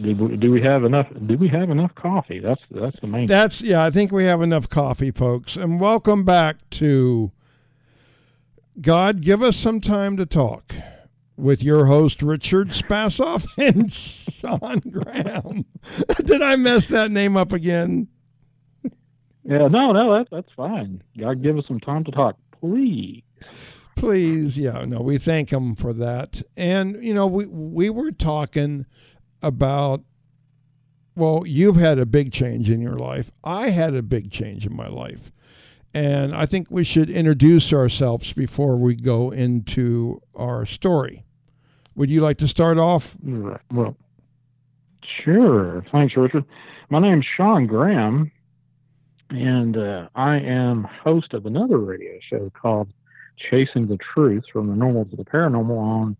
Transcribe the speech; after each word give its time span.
do 0.00 0.14
we, 0.14 0.36
do 0.36 0.50
we 0.52 0.62
have 0.62 0.84
enough? 0.84 1.06
Do 1.26 1.36
we 1.36 1.48
have 1.48 1.70
enough 1.70 1.94
coffee? 1.94 2.38
That's 2.38 2.60
that's 2.70 2.98
the 3.00 3.08
main. 3.08 3.26
That's 3.26 3.60
yeah. 3.60 3.84
I 3.84 3.90
think 3.90 4.12
we 4.12 4.24
have 4.24 4.40
enough 4.40 4.68
coffee, 4.68 5.10
folks. 5.10 5.56
And 5.56 5.80
welcome 5.80 6.24
back 6.24 6.56
to 6.70 7.32
God. 8.80 9.22
Give 9.22 9.42
us 9.42 9.56
some 9.56 9.80
time 9.80 10.16
to 10.16 10.26
talk 10.26 10.74
with 11.36 11.62
your 11.62 11.86
host 11.86 12.22
Richard 12.22 12.68
Spasoff 12.68 13.46
and 13.58 13.90
Shawn 13.92 14.80
Graham. 14.90 15.64
Did 16.24 16.42
I 16.42 16.56
mess 16.56 16.86
that 16.88 17.10
name 17.10 17.36
up 17.36 17.52
again? 17.52 18.08
Yeah, 19.44 19.66
no, 19.68 19.92
no, 19.92 20.18
that, 20.18 20.26
that's 20.30 20.52
fine. 20.54 21.02
God, 21.18 21.42
give 21.42 21.56
us 21.56 21.64
some 21.66 21.80
time 21.80 22.04
to 22.04 22.10
talk, 22.10 22.36
please. 22.60 23.22
Please, 23.96 24.58
yeah, 24.58 24.84
no, 24.84 25.00
we 25.00 25.16
thank 25.16 25.50
him 25.50 25.74
for 25.74 25.92
that. 25.94 26.42
And 26.56 27.02
you 27.02 27.14
know, 27.14 27.26
we 27.26 27.46
we 27.46 27.90
were 27.90 28.12
talking 28.12 28.86
about 29.42 30.02
well, 31.18 31.42
you've 31.44 31.76
had 31.76 31.98
a 31.98 32.06
big 32.06 32.30
change 32.30 32.70
in 32.70 32.80
your 32.80 32.96
life. 32.96 33.32
I 33.42 33.70
had 33.70 33.96
a 33.96 34.02
big 34.02 34.30
change 34.30 34.64
in 34.64 34.76
my 34.76 34.86
life. 34.86 35.32
And 35.92 36.32
I 36.32 36.46
think 36.46 36.68
we 36.70 36.84
should 36.84 37.10
introduce 37.10 37.72
ourselves 37.72 38.32
before 38.32 38.76
we 38.76 38.94
go 38.94 39.32
into 39.32 40.22
our 40.36 40.64
story. 40.64 41.24
Would 41.96 42.08
you 42.08 42.20
like 42.20 42.38
to 42.38 42.46
start 42.46 42.78
off? 42.78 43.16
Well, 43.72 43.96
sure. 45.24 45.84
Thanks, 45.90 46.16
Richard. 46.16 46.44
My 46.88 47.00
name's 47.00 47.26
Shawn 47.36 47.66
Graham, 47.66 48.30
and 49.30 49.76
uh, 49.76 50.08
I 50.14 50.36
am 50.36 50.84
host 50.84 51.34
of 51.34 51.46
another 51.46 51.78
radio 51.78 52.12
show 52.30 52.50
called 52.50 52.92
Chasing 53.50 53.88
the 53.88 53.98
Truth 54.14 54.44
from 54.52 54.68
the 54.68 54.76
Normal 54.76 55.06
to 55.06 55.16
the 55.16 55.24
Paranormal 55.24 55.78
on 55.78 56.16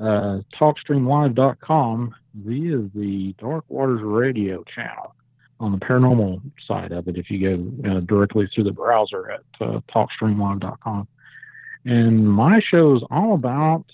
uh, 0.00 0.40
TalkStreamLive.com 0.58 2.14
via 2.34 2.78
the 2.94 3.34
Dark 3.38 3.64
Waters 3.68 4.00
Radio 4.02 4.64
channel 4.74 5.14
on 5.60 5.72
the 5.72 5.78
paranormal 5.78 6.40
side 6.66 6.92
of 6.92 7.08
it. 7.08 7.16
If 7.16 7.30
you 7.30 7.72
go 7.82 7.90
uh, 7.90 8.00
directly 8.00 8.48
through 8.54 8.64
the 8.64 8.72
browser 8.72 9.30
at 9.30 9.42
uh, 9.60 9.80
TalkStreamLive.com, 9.92 11.08
and 11.84 12.28
my 12.28 12.60
show 12.60 12.96
is 12.96 13.02
all 13.10 13.34
about 13.34 13.84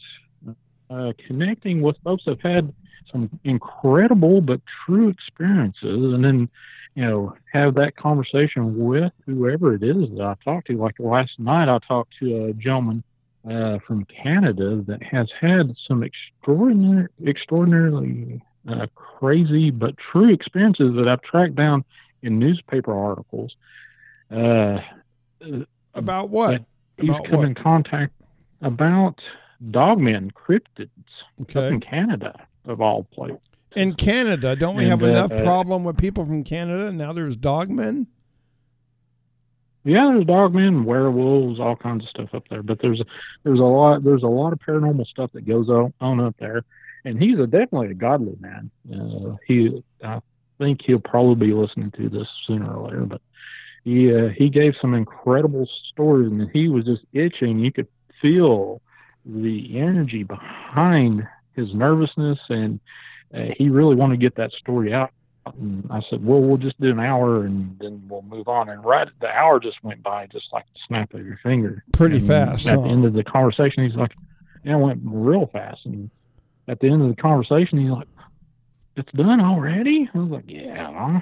uh, 0.90 1.12
connecting 1.26 1.80
with 1.80 1.96
folks 2.04 2.24
that 2.26 2.40
have 2.42 2.54
had 2.54 2.74
some 3.10 3.30
incredible 3.44 4.40
but 4.40 4.60
true 4.84 5.08
experiences, 5.08 5.82
and 5.82 6.24
then 6.24 6.48
you 6.94 7.04
know 7.04 7.34
have 7.52 7.74
that 7.74 7.96
conversation 7.96 8.78
with 8.78 9.12
whoever 9.24 9.74
it 9.74 9.82
is 9.82 10.10
that 10.16 10.22
I 10.22 10.34
talk 10.44 10.66
to. 10.66 10.76
Like 10.76 10.98
last 10.98 11.38
night, 11.38 11.68
I 11.68 11.78
talked 11.86 12.14
to 12.20 12.46
a 12.46 12.52
gentleman 12.54 13.02
uh, 13.48 13.78
from 13.86 14.06
Canada 14.06 14.82
that 14.86 15.02
has 15.02 15.28
had 15.40 15.74
some 15.86 16.02
extraordinary, 16.02 17.08
extraordinarily 17.26 18.42
uh, 18.68 18.86
crazy 18.94 19.70
but 19.70 19.94
true 19.98 20.32
experiences 20.32 20.94
that 20.96 21.08
I've 21.08 21.22
tracked 21.22 21.54
down 21.54 21.84
in 22.22 22.38
newspaper 22.38 22.92
articles. 22.92 23.54
Uh, 24.30 24.78
about 25.94 26.30
what? 26.30 26.64
He's 26.96 27.10
about 27.10 27.26
come 27.26 27.38
what? 27.38 27.48
in 27.48 27.54
contact 27.54 28.12
about 28.62 29.20
dogmen, 29.70 30.30
cryptids 30.32 30.88
Okay. 31.42 31.68
in 31.68 31.80
Canada, 31.80 32.46
of 32.64 32.80
all 32.80 33.04
places. 33.04 33.38
In 33.76 33.94
Canada, 33.94 34.54
don't 34.56 34.76
we 34.76 34.84
And, 34.84 34.90
have 34.90 35.02
uh, 35.02 35.06
enough 35.06 35.32
uh, 35.32 35.42
problem 35.42 35.84
with 35.84 35.98
people 35.98 36.24
from 36.24 36.44
Canada? 36.44 36.92
Now 36.92 37.12
there's 37.12 37.36
dogmen. 37.36 38.06
Yeah, 39.84 40.10
there's 40.12 40.24
dogmen, 40.24 40.84
werewolves, 40.84 41.60
all 41.60 41.76
kinds 41.76 42.04
of 42.04 42.10
stuff 42.10 42.34
up 42.34 42.48
there. 42.48 42.62
But 42.62 42.80
there's 42.80 43.02
there's 43.42 43.60
a 43.60 43.62
lot 43.62 44.02
there's 44.02 44.22
a 44.22 44.28
lot 44.28 44.52
of 44.52 44.58
paranormal 44.60 45.06
stuff 45.06 45.30
that 45.32 45.46
goes 45.46 45.68
on, 45.68 46.20
up 46.20 46.36
there, 46.38 46.64
and 47.04 47.22
he's 47.22 47.38
a 47.38 47.46
definitely 47.46 47.90
a 47.90 47.94
godly 47.94 48.36
man. 48.40 48.70
Uh, 48.90 49.36
he 49.46 49.82
I 50.02 50.20
think 50.58 50.80
he'll 50.86 51.00
probably 51.00 51.48
be 51.48 51.52
listening 51.52 51.90
to 51.92 52.08
this 52.08 52.26
sooner 52.46 52.74
or 52.74 52.88
later. 52.88 53.04
But 53.04 53.20
he 53.84 54.14
uh, 54.14 54.28
he 54.28 54.48
gave 54.48 54.72
some 54.80 54.94
incredible 54.94 55.68
stories, 55.92 56.32
and 56.32 56.50
he 56.50 56.68
was 56.68 56.86
just 56.86 57.02
itching. 57.12 57.58
You 57.58 57.70
could 57.70 57.88
feel 58.22 58.80
the 59.26 59.78
energy 59.78 60.22
behind 60.22 61.26
his 61.54 61.74
nervousness, 61.74 62.38
and 62.48 62.80
uh, 63.34 63.52
he 63.56 63.68
really 63.68 63.94
wanted 63.94 64.14
to 64.14 64.24
get 64.24 64.36
that 64.36 64.52
story 64.52 64.94
out. 64.94 65.10
And 65.46 65.86
I 65.90 66.00
said, 66.08 66.24
well, 66.24 66.40
we'll 66.40 66.56
just 66.56 66.80
do 66.80 66.90
an 66.90 67.00
hour 67.00 67.44
and 67.44 67.76
then 67.78 68.02
we'll 68.08 68.22
move 68.22 68.48
on. 68.48 68.68
And 68.70 68.84
right, 68.84 69.08
the 69.20 69.28
hour 69.28 69.60
just 69.60 69.82
went 69.84 70.02
by 70.02 70.26
just 70.26 70.46
like 70.52 70.64
the 70.72 70.80
snap 70.88 71.12
of 71.14 71.24
your 71.24 71.38
finger. 71.42 71.84
Pretty 71.92 72.16
And 72.18 72.26
fast, 72.26 72.66
At 72.66 72.76
huh? 72.76 72.82
the 72.82 72.88
end 72.88 73.04
of 73.04 73.12
the 73.12 73.24
conversation, 73.24 73.84
he's 73.84 73.94
like, 73.96 74.12
yeah, 74.64 74.76
it 74.76 74.80
went 74.80 75.00
real 75.04 75.46
fast. 75.52 75.84
And 75.84 76.10
at 76.66 76.80
the 76.80 76.88
end 76.88 77.02
of 77.02 77.08
the 77.14 77.20
conversation, 77.20 77.78
he's 77.78 77.90
like, 77.90 78.08
it's 78.96 79.10
done 79.12 79.40
already? 79.40 80.08
I 80.14 80.18
was 80.18 80.30
like, 80.30 80.44
yeah. 80.46 81.20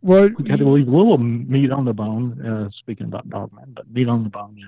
Well, 0.00 0.30
We 0.38 0.48
had 0.48 0.58
to 0.60 0.68
leave 0.68 0.88
a 0.88 0.90
little 0.96 1.18
meat 1.18 1.70
on 1.70 1.84
the 1.84 1.92
bone, 1.92 2.44
uh, 2.44 2.70
speaking 2.78 3.06
about 3.06 3.28
Dogman, 3.28 3.72
but 3.76 3.88
meat 3.92 4.08
on 4.08 4.24
the 4.24 4.30
bone, 4.30 4.56
yeah. 4.58 4.66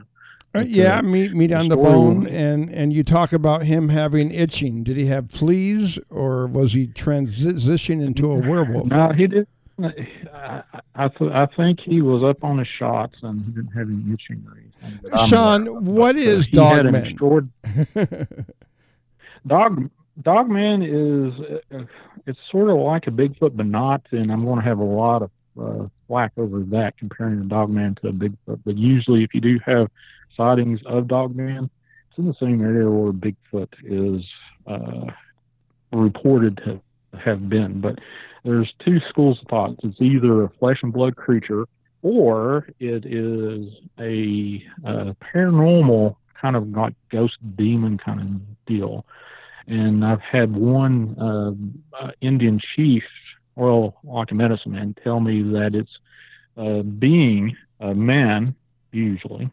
Uh, 0.54 0.60
yeah, 0.66 1.00
meat 1.00 1.32
meat 1.34 1.48
the 1.48 1.54
on 1.56 1.68
the 1.68 1.76
bone, 1.76 2.26
and 2.28 2.70
and 2.70 2.92
you 2.92 3.02
talk 3.02 3.32
about 3.32 3.62
him 3.64 3.88
having 3.88 4.30
itching. 4.30 4.84
Did 4.84 4.96
he 4.96 5.06
have 5.06 5.30
fleas, 5.30 5.98
or 6.10 6.46
was 6.46 6.72
he 6.74 6.86
transitioning 6.86 8.04
into 8.04 8.30
a 8.30 8.36
werewolf? 8.36 8.86
No, 8.86 9.12
he 9.12 9.26
did. 9.26 9.48
I, 9.82 10.62
I, 10.94 11.08
th- 11.08 11.32
I 11.32 11.46
think 11.56 11.80
he 11.80 12.00
was 12.00 12.22
up 12.22 12.44
on 12.44 12.58
his 12.58 12.68
shots 12.78 13.16
and 13.22 13.44
he 13.44 13.50
didn't 13.50 13.72
have 13.72 13.88
any 13.88 14.14
itching 14.14 14.46
or 14.48 14.56
anything. 14.56 15.26
Shawn, 15.26 15.66
aware 15.66 15.78
of. 15.80 15.88
what 15.88 16.14
But, 16.14 16.22
is 16.22 16.46
he 16.46 16.56
had 16.60 16.86
an 16.86 16.92
Dogman? 16.92 17.16
extraord- 17.16 18.46
Dog 19.46 19.90
Dogman 20.22 20.82
is 20.82 21.60
uh, 21.74 21.84
it's 22.26 22.38
sort 22.52 22.70
of 22.70 22.76
like 22.78 23.06
a 23.08 23.10
Bigfoot, 23.10 23.56
but 23.56 23.66
not. 23.66 24.02
And 24.12 24.30
I'm 24.30 24.44
going 24.44 24.60
to 24.60 24.64
have 24.64 24.78
a 24.78 24.84
lot 24.84 25.22
of 25.22 25.30
uh, 25.60 25.88
flack 26.06 26.32
over 26.36 26.60
that 26.60 26.96
comparing 26.96 27.40
a 27.40 27.44
Dogman 27.44 27.96
to 28.02 28.08
a 28.08 28.12
Bigfoot. 28.12 28.60
But 28.64 28.76
usually, 28.78 29.24
if 29.24 29.34
you 29.34 29.40
do 29.40 29.58
have 29.66 29.90
sightings 30.36 30.80
of 30.86 31.08
Dogman, 31.08 31.70
it's 32.08 32.18
in 32.18 32.26
the 32.26 32.34
same 32.40 32.60
area 32.62 32.88
where 32.88 33.12
Bigfoot 33.12 33.68
is 33.84 34.24
uh, 34.66 35.10
reported 35.92 36.60
to 36.64 36.80
have 37.18 37.48
been. 37.48 37.80
But 37.80 37.98
there's 38.44 38.72
two 38.84 39.00
schools 39.08 39.38
of 39.42 39.48
thought. 39.48 39.76
It's 39.82 40.00
either 40.00 40.44
a 40.44 40.50
flesh 40.58 40.78
and 40.82 40.92
blood 40.92 41.16
creature, 41.16 41.66
or 42.02 42.68
it 42.78 43.04
is 43.06 43.72
a 43.98 44.62
uh, 44.86 45.12
paranormal 45.34 46.16
kind 46.40 46.56
of 46.56 46.68
like 46.68 46.94
ghost 47.10 47.36
demon 47.56 47.98
kind 47.98 48.20
of 48.20 48.66
deal. 48.66 49.06
And 49.66 50.04
I've 50.04 50.20
had 50.20 50.54
one 50.54 51.16
uh, 51.18 52.04
uh, 52.04 52.10
Indian 52.20 52.60
chief, 52.76 53.02
well, 53.56 53.96
like 54.04 54.30
a 54.30 54.34
medicine 54.34 54.72
man, 54.72 54.94
tell 55.02 55.20
me 55.20 55.42
that 55.52 55.74
it's 55.74 55.98
a 56.56 56.82
being, 56.82 57.56
a 57.80 57.94
man 57.94 58.54
usually, 58.92 59.50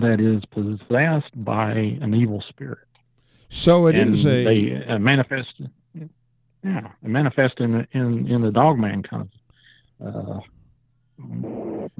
that 0.00 0.20
is 0.20 0.44
possessed 0.46 1.32
by 1.44 1.72
an 1.72 2.14
evil 2.14 2.42
spirit. 2.48 2.78
So 3.48 3.86
it 3.86 3.96
and 3.96 4.14
is 4.14 4.24
a 4.26 4.44
they 4.44 4.84
uh, 4.86 4.98
manifest. 4.98 5.60
Yeah, 6.62 6.88
manifest 7.02 7.60
in 7.60 7.72
the, 7.72 7.86
in 7.92 8.26
in 8.26 8.40
the 8.42 8.50
dogman 8.50 9.02
kind 9.04 9.28
of 10.00 10.40
uh, 10.40 10.40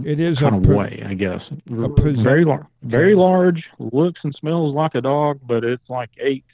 it 0.02 0.20
is 0.20 0.38
kind 0.40 0.56
a 0.56 0.58
of 0.58 0.64
per- 0.64 0.76
way, 0.76 1.02
I 1.06 1.14
guess. 1.14 1.40
a 1.70 1.88
possess- 1.88 2.22
very 2.22 2.44
lar- 2.44 2.68
very 2.82 3.14
large, 3.14 3.64
looks 3.78 4.20
and 4.24 4.34
smells 4.34 4.74
like 4.74 4.94
a 4.94 5.00
dog, 5.00 5.40
but 5.46 5.64
it's 5.64 5.88
like 5.88 6.10
eight 6.18 6.44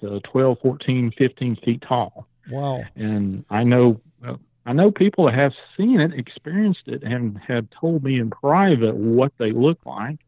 to 0.00 0.20
12, 0.20 0.58
14, 0.60 1.12
15 1.16 1.56
feet 1.64 1.82
tall. 1.86 2.26
wow. 2.50 2.82
And 2.96 3.44
I 3.48 3.62
know 3.64 4.00
I 4.68 4.72
know 4.72 4.90
people 4.90 5.26
that 5.26 5.34
have 5.34 5.52
seen 5.76 6.00
it, 6.00 6.12
experienced 6.12 6.82
it, 6.88 7.04
and 7.04 7.38
have 7.46 7.66
told 7.80 8.02
me 8.02 8.18
in 8.18 8.30
private 8.30 8.96
what 8.96 9.32
they 9.38 9.52
look 9.52 9.78
like. 9.86 10.18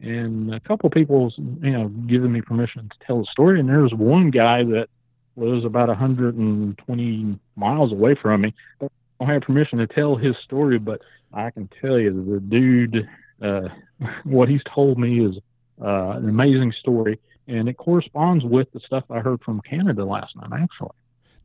And 0.00 0.54
a 0.54 0.60
couple 0.60 0.90
people, 0.90 1.32
you 1.36 1.70
know, 1.70 1.88
giving 1.88 2.32
me 2.32 2.40
permission 2.42 2.88
to 2.88 3.06
tell 3.06 3.20
the 3.20 3.26
story. 3.30 3.60
And 3.60 3.68
there's 3.68 3.94
one 3.94 4.30
guy 4.30 4.62
that 4.64 4.88
lives 5.36 5.64
about 5.64 5.88
120 5.88 7.38
miles 7.56 7.92
away 7.92 8.14
from 8.20 8.42
me. 8.42 8.54
I 8.80 8.88
don't 9.18 9.28
have 9.28 9.42
permission 9.42 9.78
to 9.78 9.86
tell 9.86 10.16
his 10.16 10.36
story, 10.44 10.78
but 10.78 11.00
I 11.32 11.50
can 11.50 11.68
tell 11.80 11.98
you 11.98 12.12
the 12.12 12.40
dude, 12.40 13.08
uh, 13.42 13.68
what 14.24 14.48
he's 14.48 14.62
told 14.72 14.98
me 14.98 15.24
is 15.24 15.36
uh, 15.82 16.10
an 16.16 16.28
amazing 16.28 16.72
story, 16.78 17.18
and 17.48 17.68
it 17.68 17.76
corresponds 17.76 18.44
with 18.44 18.70
the 18.72 18.80
stuff 18.80 19.04
I 19.10 19.20
heard 19.20 19.42
from 19.42 19.60
Canada 19.62 20.04
last 20.04 20.36
night, 20.36 20.50
actually. 20.52 20.92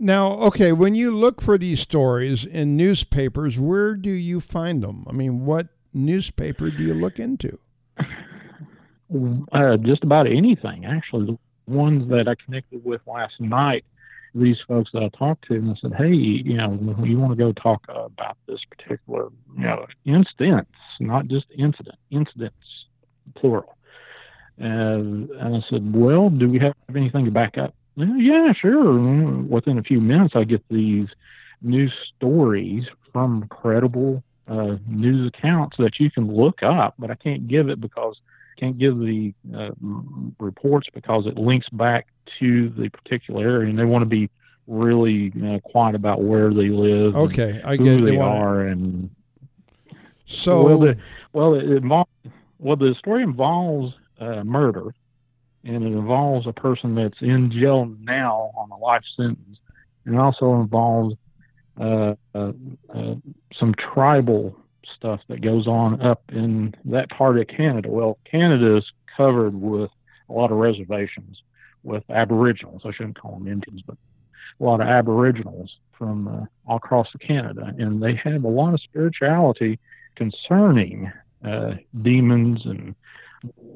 Now, 0.01 0.31
okay, 0.33 0.71
when 0.71 0.95
you 0.95 1.15
look 1.15 1.41
for 1.41 1.57
these 1.57 1.81
stories 1.81 2.45
in 2.45 2.77
newspapers, 2.77 3.59
where 3.59 3.95
do 3.95 4.11
you 4.11 4.39
find 4.39 4.81
them? 4.81 5.05
I 5.09 5.11
mean, 5.11 5.45
what 5.45 5.67
newspaper 5.93 6.69
do 6.69 6.83
you 6.83 6.93
look 6.93 7.19
into? 7.19 7.59
Uh, 9.51 9.77
just 9.77 10.03
about 10.03 10.27
anything, 10.27 10.85
actually. 10.85 11.25
The 11.25 11.37
ones 11.71 12.09
that 12.09 12.27
I 12.27 12.35
connected 12.43 12.83
with 12.85 13.01
last 13.07 13.39
night, 13.39 13.83
these 14.35 14.57
folks 14.67 14.91
that 14.93 15.01
I 15.01 15.09
talked 15.17 15.47
to, 15.47 15.55
and 15.55 15.71
I 15.71 15.75
said, 15.81 15.93
"Hey, 15.95 16.13
you 16.13 16.57
know, 16.57 16.77
you 17.03 17.19
want 17.19 17.31
to 17.31 17.35
go 17.35 17.51
talk 17.51 17.85
about 17.89 18.37
this 18.47 18.59
particular, 18.69 19.29
you 19.57 19.63
know, 19.63 19.87
instance, 20.05 20.69
not 20.99 21.27
just 21.27 21.47
incident, 21.57 21.97
incidents, 22.11 22.55
plural." 23.35 23.75
And, 24.59 25.29
and 25.31 25.55
I 25.55 25.61
said, 25.69 25.95
"Well, 25.95 26.29
do 26.29 26.47
we 26.47 26.59
have 26.59 26.75
anything 26.95 27.25
to 27.25 27.31
back 27.31 27.57
up 27.57 27.73
Yeah, 27.95 28.53
sure. 28.53 29.41
Within 29.41 29.79
a 29.79 29.83
few 29.83 29.99
minutes, 30.01 30.35
I 30.35 30.43
get 30.43 30.63
these 30.69 31.07
news 31.61 31.93
stories 32.15 32.85
from 33.11 33.47
credible 33.47 34.23
uh, 34.47 34.77
news 34.87 35.31
accounts 35.33 35.77
that 35.77 35.99
you 35.99 36.09
can 36.09 36.33
look 36.33 36.63
up, 36.63 36.95
but 36.97 37.11
I 37.11 37.15
can't 37.15 37.47
give 37.47 37.69
it 37.69 37.81
because 37.81 38.19
can't 38.59 38.77
give 38.77 38.97
the 38.99 39.33
uh, 39.55 39.69
reports 40.39 40.87
because 40.93 41.25
it 41.25 41.37
links 41.37 41.69
back 41.69 42.07
to 42.39 42.69
the 42.69 42.89
particular 42.89 43.47
area, 43.47 43.69
and 43.69 43.79
they 43.79 43.85
want 43.85 44.01
to 44.01 44.07
be 44.07 44.29
really 44.67 45.31
uh, 45.43 45.59
quiet 45.59 45.95
about 45.95 46.21
where 46.21 46.53
they 46.53 46.69
live. 46.69 47.15
Okay, 47.15 47.61
I 47.63 47.77
get 47.77 47.87
it. 47.87 48.05
they, 48.05 48.11
They 48.11 48.17
are, 48.17 48.61
and 48.61 49.09
So 50.25 50.63
well, 50.63 50.79
the, 50.79 50.97
well, 51.33 51.53
it 51.55 51.65
involves 51.69 52.11
well, 52.59 52.75
the 52.75 52.93
story 52.99 53.23
involves 53.23 53.93
uh, 54.19 54.43
murder, 54.43 54.93
and 55.63 55.83
it 55.83 55.87
involves 55.87 56.45
a 56.45 56.53
person 56.53 56.95
that's 56.95 57.21
in 57.21 57.51
jail 57.51 57.93
now 58.01 58.51
on 58.55 58.69
a 58.71 58.77
life 58.77 59.03
sentence, 59.15 59.59
and 60.05 60.15
it 60.15 60.19
also 60.19 60.55
involves 60.61 61.15
uh, 61.79 62.15
uh, 62.35 62.51
uh, 62.93 63.15
some 63.57 63.73
tribal 63.75 64.55
stuff 64.95 65.21
that 65.27 65.41
goes 65.41 65.67
on 65.67 66.01
up 66.01 66.23
in 66.29 66.75
that 66.85 67.09
part 67.09 67.39
of 67.39 67.47
Canada. 67.47 67.89
Well, 67.89 68.17
Canada 68.29 68.77
is 68.77 68.85
covered 69.15 69.53
with 69.53 69.91
a 70.29 70.33
lot 70.33 70.51
of 70.51 70.57
reservations 70.57 71.41
with 71.83 72.03
Aboriginals. 72.09 72.81
I 72.85 72.91
shouldn't 72.91 73.19
call 73.19 73.37
them 73.37 73.47
Indians, 73.47 73.81
but 73.85 73.97
a 74.59 74.63
lot 74.63 74.81
of 74.81 74.87
Aboriginals 74.87 75.77
from 75.97 76.27
uh, 76.27 76.45
all 76.65 76.77
across 76.77 77.07
Canada, 77.19 77.73
and 77.77 78.01
they 78.01 78.15
have 78.15 78.43
a 78.43 78.49
lot 78.49 78.73
of 78.73 78.81
spirituality 78.81 79.79
concerning 80.15 81.11
uh, 81.45 81.75
demons 82.01 82.61
and 82.65 82.95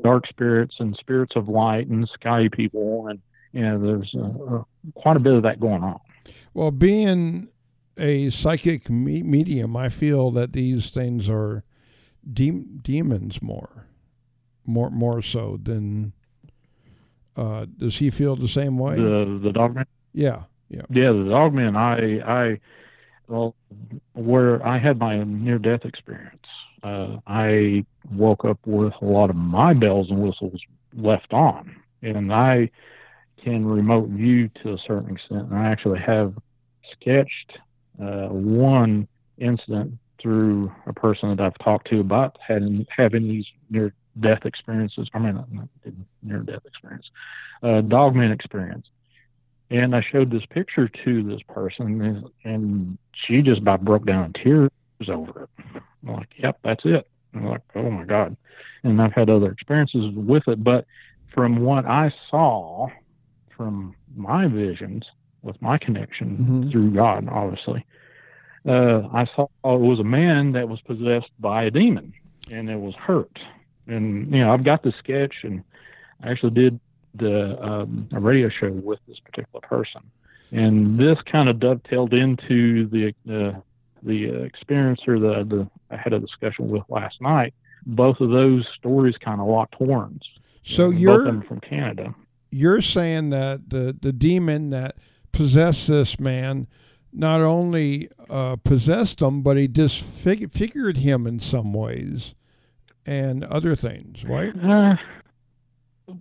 dark 0.04 0.28
spirits 0.28 0.76
and 0.80 0.96
spirits 0.98 1.36
of 1.36 1.48
light 1.48 1.88
and 1.88 2.08
sky 2.10 2.50
people, 2.52 3.08
and 3.08 3.20
you 3.52 3.62
know, 3.62 3.80
there's 3.80 4.14
uh, 4.16 4.56
uh, 4.56 4.64
quite 4.96 5.16
a 5.16 5.20
bit 5.20 5.34
of 5.34 5.44
that 5.44 5.60
going 5.60 5.84
on. 5.84 6.00
Well, 6.54 6.72
being 6.72 7.50
a 7.98 8.30
psychic 8.30 8.90
me- 8.90 9.24
medium, 9.24 9.76
I 9.76 9.90
feel 9.90 10.32
that 10.32 10.54
these 10.54 10.90
things 10.90 11.30
are 11.30 11.64
de- 12.32 12.66
demons 12.82 13.42
more, 13.42 13.88
more, 14.66 14.90
more 14.90 15.22
so 15.22 15.60
than. 15.62 16.14
Uh, 17.36 17.66
does 17.78 17.98
he 17.98 18.12
feel 18.12 18.36
the 18.36 18.48
same 18.48 18.78
way? 18.78 18.96
The 18.96 19.40
the 19.42 19.52
dogman, 19.52 19.86
yeah, 20.14 20.44
yeah. 20.70 20.84
yeah, 20.90 21.12
the 21.12 21.30
dogman. 21.30 21.76
I 21.76 22.20
I 22.20 22.60
well, 23.28 23.56
where 24.14 24.66
I 24.66 24.78
had 24.78 25.00
my 25.00 25.24
near 25.24 25.58
death 25.58 25.84
experience. 25.84 26.46
Uh, 26.84 27.18
I 27.26 27.86
woke 28.12 28.46
up 28.46 28.60
with 28.66 28.94
a 29.02 29.06
lot 29.06 29.30
of 29.30 29.36
my 29.36 29.74
bells 29.74 30.12
and 30.12 30.20
whistles 30.20 30.62
left 30.96 31.34
on, 31.34 31.76
and 32.04 32.32
I 32.32 32.70
can 33.44 33.66
remote 33.66 34.10
view 34.10 34.50
to 34.62 34.74
a 34.74 34.78
certain 34.86 35.16
extent. 35.16 35.50
And 35.50 35.56
I 35.56 35.70
actually 35.70 36.00
have 36.00 36.34
sketched 36.92 37.58
uh, 38.02 38.28
one 38.28 39.08
incident 39.38 39.94
through 40.22 40.72
a 40.88 40.94
person 40.94 41.36
that 41.36 41.42
I've 41.42 41.58
talked 41.64 41.90
to 41.90 42.00
about 42.00 42.38
having 42.46 42.86
having 42.96 43.28
these 43.28 43.46
near 43.70 43.94
death 44.20 44.46
experiences. 44.46 45.10
I 45.14 45.20
mean, 45.20 45.36
not 45.36 45.70
near 46.22 46.40
death 46.40 46.66
experience, 46.66 47.06
uh, 47.62 47.82
dogman 47.82 48.32
experience. 48.32 48.88
And 49.70 49.96
I 49.96 50.04
showed 50.12 50.32
this 50.32 50.46
picture 50.50 50.88
to 51.04 51.24
this 51.24 51.42
person, 51.50 52.02
and, 52.02 52.26
and 52.44 52.98
she 53.14 53.42
just 53.42 53.60
about 53.60 53.84
broke 53.84 54.06
down 54.06 54.26
in 54.26 54.34
tears 54.34 54.70
over 55.08 55.44
it. 55.44 55.50
I'm 56.08 56.14
like, 56.14 56.30
yep, 56.38 56.60
that's 56.64 56.84
it. 56.86 57.08
I'm 57.34 57.46
like, 57.46 57.62
oh 57.76 57.90
my 57.90 58.04
God. 58.04 58.38
And 58.84 59.02
I've 59.02 59.14
had 59.14 59.30
other 59.30 59.52
experiences 59.52 60.14
with 60.14 60.48
it, 60.48 60.64
but 60.64 60.86
from 61.34 61.62
what 61.62 61.86
I 61.86 62.14
saw 62.30 62.88
from 63.58 63.96
my 64.16 64.48
visions 64.48 65.04
with 65.44 65.62
my 65.62 65.78
connection 65.78 66.38
Mhm. 66.38 66.72
through 66.72 66.92
God, 66.92 67.28
obviously, 67.30 67.86
uh, 68.66 69.08
I 69.14 69.26
saw 69.36 69.44
it 69.66 69.80
was 69.80 70.00
a 70.00 70.04
man 70.04 70.54
that 70.54 70.68
was 70.70 70.80
possessed 70.82 71.32
by 71.40 71.64
a 71.66 71.72
demon 71.72 72.14
and 72.52 72.70
it 72.70 72.80
was 72.80 72.96
hurt. 72.96 73.38
And, 73.88 74.32
you 74.34 74.40
know, 74.40 74.54
I've 74.54 74.64
got 74.64 74.84
the 74.84 74.94
sketch 74.94 75.36
and 75.44 75.64
I 76.24 76.32
actually 76.32 76.52
did 76.54 76.80
the 77.16 77.62
um, 77.64 78.08
a 78.14 78.20
radio 78.20 78.50
show 78.50 78.72
with 78.72 79.00
this 79.08 79.20
particular 79.20 79.62
person. 79.62 80.02
And 80.52 80.98
this 80.98 81.18
kind 81.32 81.50
of 81.50 81.60
dovetailed 81.60 82.14
into 82.14 82.88
the 82.88 83.08
uh, 83.30 83.60
the 84.02 84.30
uh, 84.30 84.34
experience 84.44 85.02
or 85.08 85.20
the, 85.20 85.44
the 85.44 85.68
I 85.92 85.98
had 85.98 86.14
a 86.14 86.20
discussion 86.20 86.70
with 86.70 86.84
last 86.90 87.22
night. 87.22 87.54
Both 87.86 88.20
of 88.22 88.30
those 88.30 88.66
stories 88.78 89.16
kind 89.18 89.42
of 89.42 89.48
locked 89.48 89.76
horns. 89.76 90.22
So 90.64 90.90
you're 90.90 91.42
from 91.44 91.60
Canada. 91.60 92.16
you're 92.52 92.82
saying 92.82 93.32
that 93.32 93.70
the 93.70 93.96
the 94.00 94.14
demon 94.14 94.70
that 94.70 94.96
possessed 95.34 95.88
this 95.90 96.20
man 96.20 96.68
not 97.12 97.42
only 97.42 98.10
uh, 98.30 98.56
possessed 98.64 99.22
him, 99.22 99.42
but 99.44 99.58
he 99.58 99.68
disfigured 99.68 100.98
him 100.98 101.28
in 101.28 101.40
some 101.40 101.74
ways 101.74 102.34
and 103.06 103.44
other 103.44 103.76
things, 103.76 104.24
right? 104.24 104.54
Uh, 104.64 104.96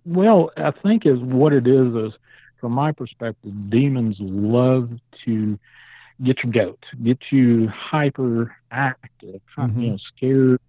well, 0.05 0.51
I 0.57 0.73
think 0.73 1.07
is 1.07 1.19
what 1.21 1.53
it 1.53 1.67
is 1.67 1.95
is 1.95 2.13
from 2.61 2.73
my 2.73 2.93
perspective, 2.93 3.53
demons 3.71 4.17
love 4.21 4.91
to 5.25 5.59
get 6.23 6.43
your 6.45 6.53
goat, 6.53 6.79
get 7.03 7.19
you 7.31 7.69
hyper 7.69 8.55
active, 8.71 9.41
Mhm. 9.59 9.83
you 9.83 9.91
know, 9.91 9.97
scared, 10.17 10.61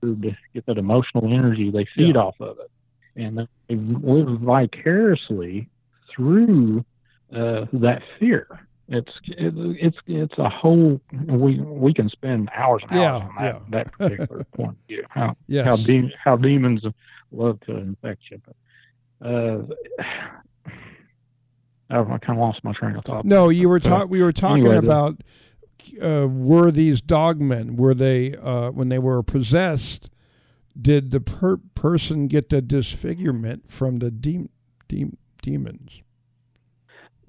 get 0.54 0.66
that 0.66 0.78
emotional 0.78 1.32
energy. 1.32 1.70
They 1.70 1.86
feed 1.86 2.16
Yeah. 2.16 2.22
off 2.22 2.40
of 2.40 2.58
it, 2.60 2.72
and 3.16 3.38
they 3.68 3.76
live 3.76 4.40
vicariously 4.40 5.68
through 6.10 6.84
uh, 7.34 7.66
that 7.74 8.02
fear. 8.20 8.48
It's 8.90 9.12
it, 9.28 9.54
it's 9.58 9.98
it's 10.08 10.38
a 10.38 10.50
whole 10.50 11.00
we 11.28 11.60
we 11.60 11.94
can 11.94 12.10
spend 12.10 12.50
hours 12.56 12.84
and 12.90 12.92
hours 13.00 13.02
Yeah, 13.02 13.16
on 13.28 13.36
that, 13.38 13.56
yeah. 13.56 13.60
that 13.70 13.92
particular 13.94 14.44
point 14.56 14.72
of 14.72 14.88
view. 14.88 15.04
How 15.10 15.36
Yes. 15.48 15.66
how 15.66 15.76
de- 15.78 16.14
how 16.22 16.36
demons 16.36 16.84
love 17.32 17.60
to 17.62 17.78
infect 17.78 18.22
you. 18.30 18.42
But, 18.46 19.28
uh, 19.28 19.62
I 21.90 21.96
kind 22.04 22.22
of 22.30 22.38
lost 22.38 22.64
my 22.64 22.74
train 22.74 22.96
of 22.96 23.06
thought. 23.06 23.26
No, 23.26 23.50
you 23.50 23.70
were 23.70 23.80
So. 23.80 24.06
We 24.06 24.22
were 24.22 24.34
talking 24.34 24.66
anyway, 24.66 24.78
about 24.78 25.22
uh, 26.02 26.28
were 26.30 26.72
these 26.72 27.02
dogmen? 27.02 27.76
Were 27.78 27.94
they 27.94 28.36
uh, 28.36 28.72
when 28.72 28.90
they 28.90 29.00
were 29.00 29.22
possessed? 29.24 30.10
Did 30.80 31.12
the 31.12 31.22
per- 31.22 31.58
person 31.76 32.28
get 32.28 32.50
the 32.50 32.62
disfigurement 32.62 33.70
from 33.72 34.00
the 34.00 34.10
de- 34.10 34.50
de- 34.88 35.12
demons? 35.42 36.02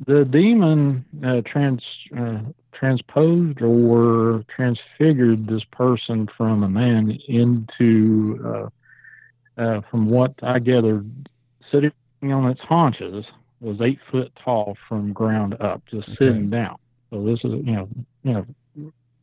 The 0.06 0.24
demon 0.24 1.04
uh, 1.24 1.42
trans 1.46 1.82
uh, 2.16 2.40
transposed 2.74 3.62
or 3.62 4.44
transfigured 4.54 5.46
this 5.46 5.62
person 5.70 6.28
from 6.36 6.62
a 6.64 6.68
man 6.68 7.16
into, 7.28 8.40
uh, 8.44 9.60
uh, 9.60 9.80
from 9.90 10.10
what 10.10 10.32
I 10.42 10.58
gathered, 10.58 11.28
sitting 11.70 11.92
on 12.22 12.50
its 12.50 12.60
haunches 12.60 13.24
was 13.60 13.80
eight 13.80 14.00
foot 14.10 14.32
tall 14.44 14.76
from 14.88 15.12
ground 15.12 15.54
up, 15.60 15.82
just 15.90 16.08
Okay. 16.08 16.16
sitting 16.26 16.50
down. 16.50 16.76
So 17.10 17.24
this 17.24 17.38
is 17.44 17.52
you 17.64 17.72
know 17.72 17.88
you 18.22 18.32
know 18.32 18.46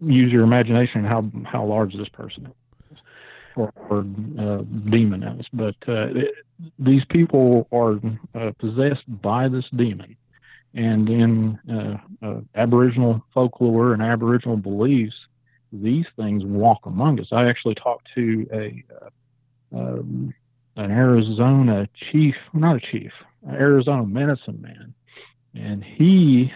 use 0.02 0.32
your 0.32 0.44
imagination 0.44 1.04
how 1.04 1.30
how 1.46 1.66
large 1.66 1.94
this 1.96 2.10
person 2.10 2.48
is 2.92 2.98
or, 3.56 3.72
or 3.90 4.00
uh, 4.40 4.62
demon 4.90 5.24
is. 5.24 5.46
But 5.54 5.76
uh, 5.88 6.08
it, 6.16 6.34
these 6.80 7.04
people 7.10 7.68
are 7.72 8.00
uh, 8.34 8.52
possessed 8.60 9.04
by 9.22 9.48
this 9.50 9.66
demon, 9.76 10.16
and 10.74 11.10
in 11.10 11.60
uh, 11.70 12.26
uh, 12.26 12.42
Aboriginal 12.56 13.22
folklore 13.34 13.94
and 13.94 14.02
Aboriginal 14.02 14.58
beliefs, 14.58 15.16
these 15.74 16.06
things 16.16 16.44
walk 16.46 16.80
among 16.86 17.20
us. 17.20 17.28
I 17.32 17.50
actually 17.50 17.76
talked 17.76 18.08
to 18.16 18.48
a 18.54 18.84
uh, 19.02 19.10
um, 19.74 20.34
an 20.78 20.92
Arizona 20.92 21.88
chief, 22.12 22.36
not 22.54 22.78
a 22.78 22.80
chief, 22.80 23.12
an 23.48 23.56
Arizona 23.56 24.06
medicine 24.06 24.62
man, 24.62 24.94
and 25.54 25.84
he, 25.84 26.52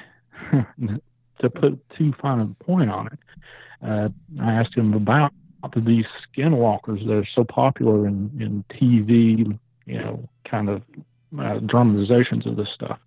to 1.39 1.49
put 1.49 1.79
too 1.97 2.13
fine 2.21 2.39
a 2.39 2.63
point 2.63 2.89
on 2.89 3.07
it, 3.07 3.19
uh, 3.85 4.09
I 4.41 4.53
asked 4.53 4.75
him 4.75 4.93
about 4.93 5.33
these 5.75 6.05
skinwalkers 6.27 7.05
that 7.07 7.13
are 7.13 7.27
so 7.33 7.43
popular 7.43 8.07
in, 8.07 8.31
in 8.39 8.63
TV, 8.71 9.57
you 9.85 9.97
know, 9.97 10.29
kind 10.49 10.69
of 10.69 10.81
uh, 11.39 11.59
dramatizations 11.59 12.45
of 12.45 12.55
this 12.55 12.69
stuff. 12.73 12.99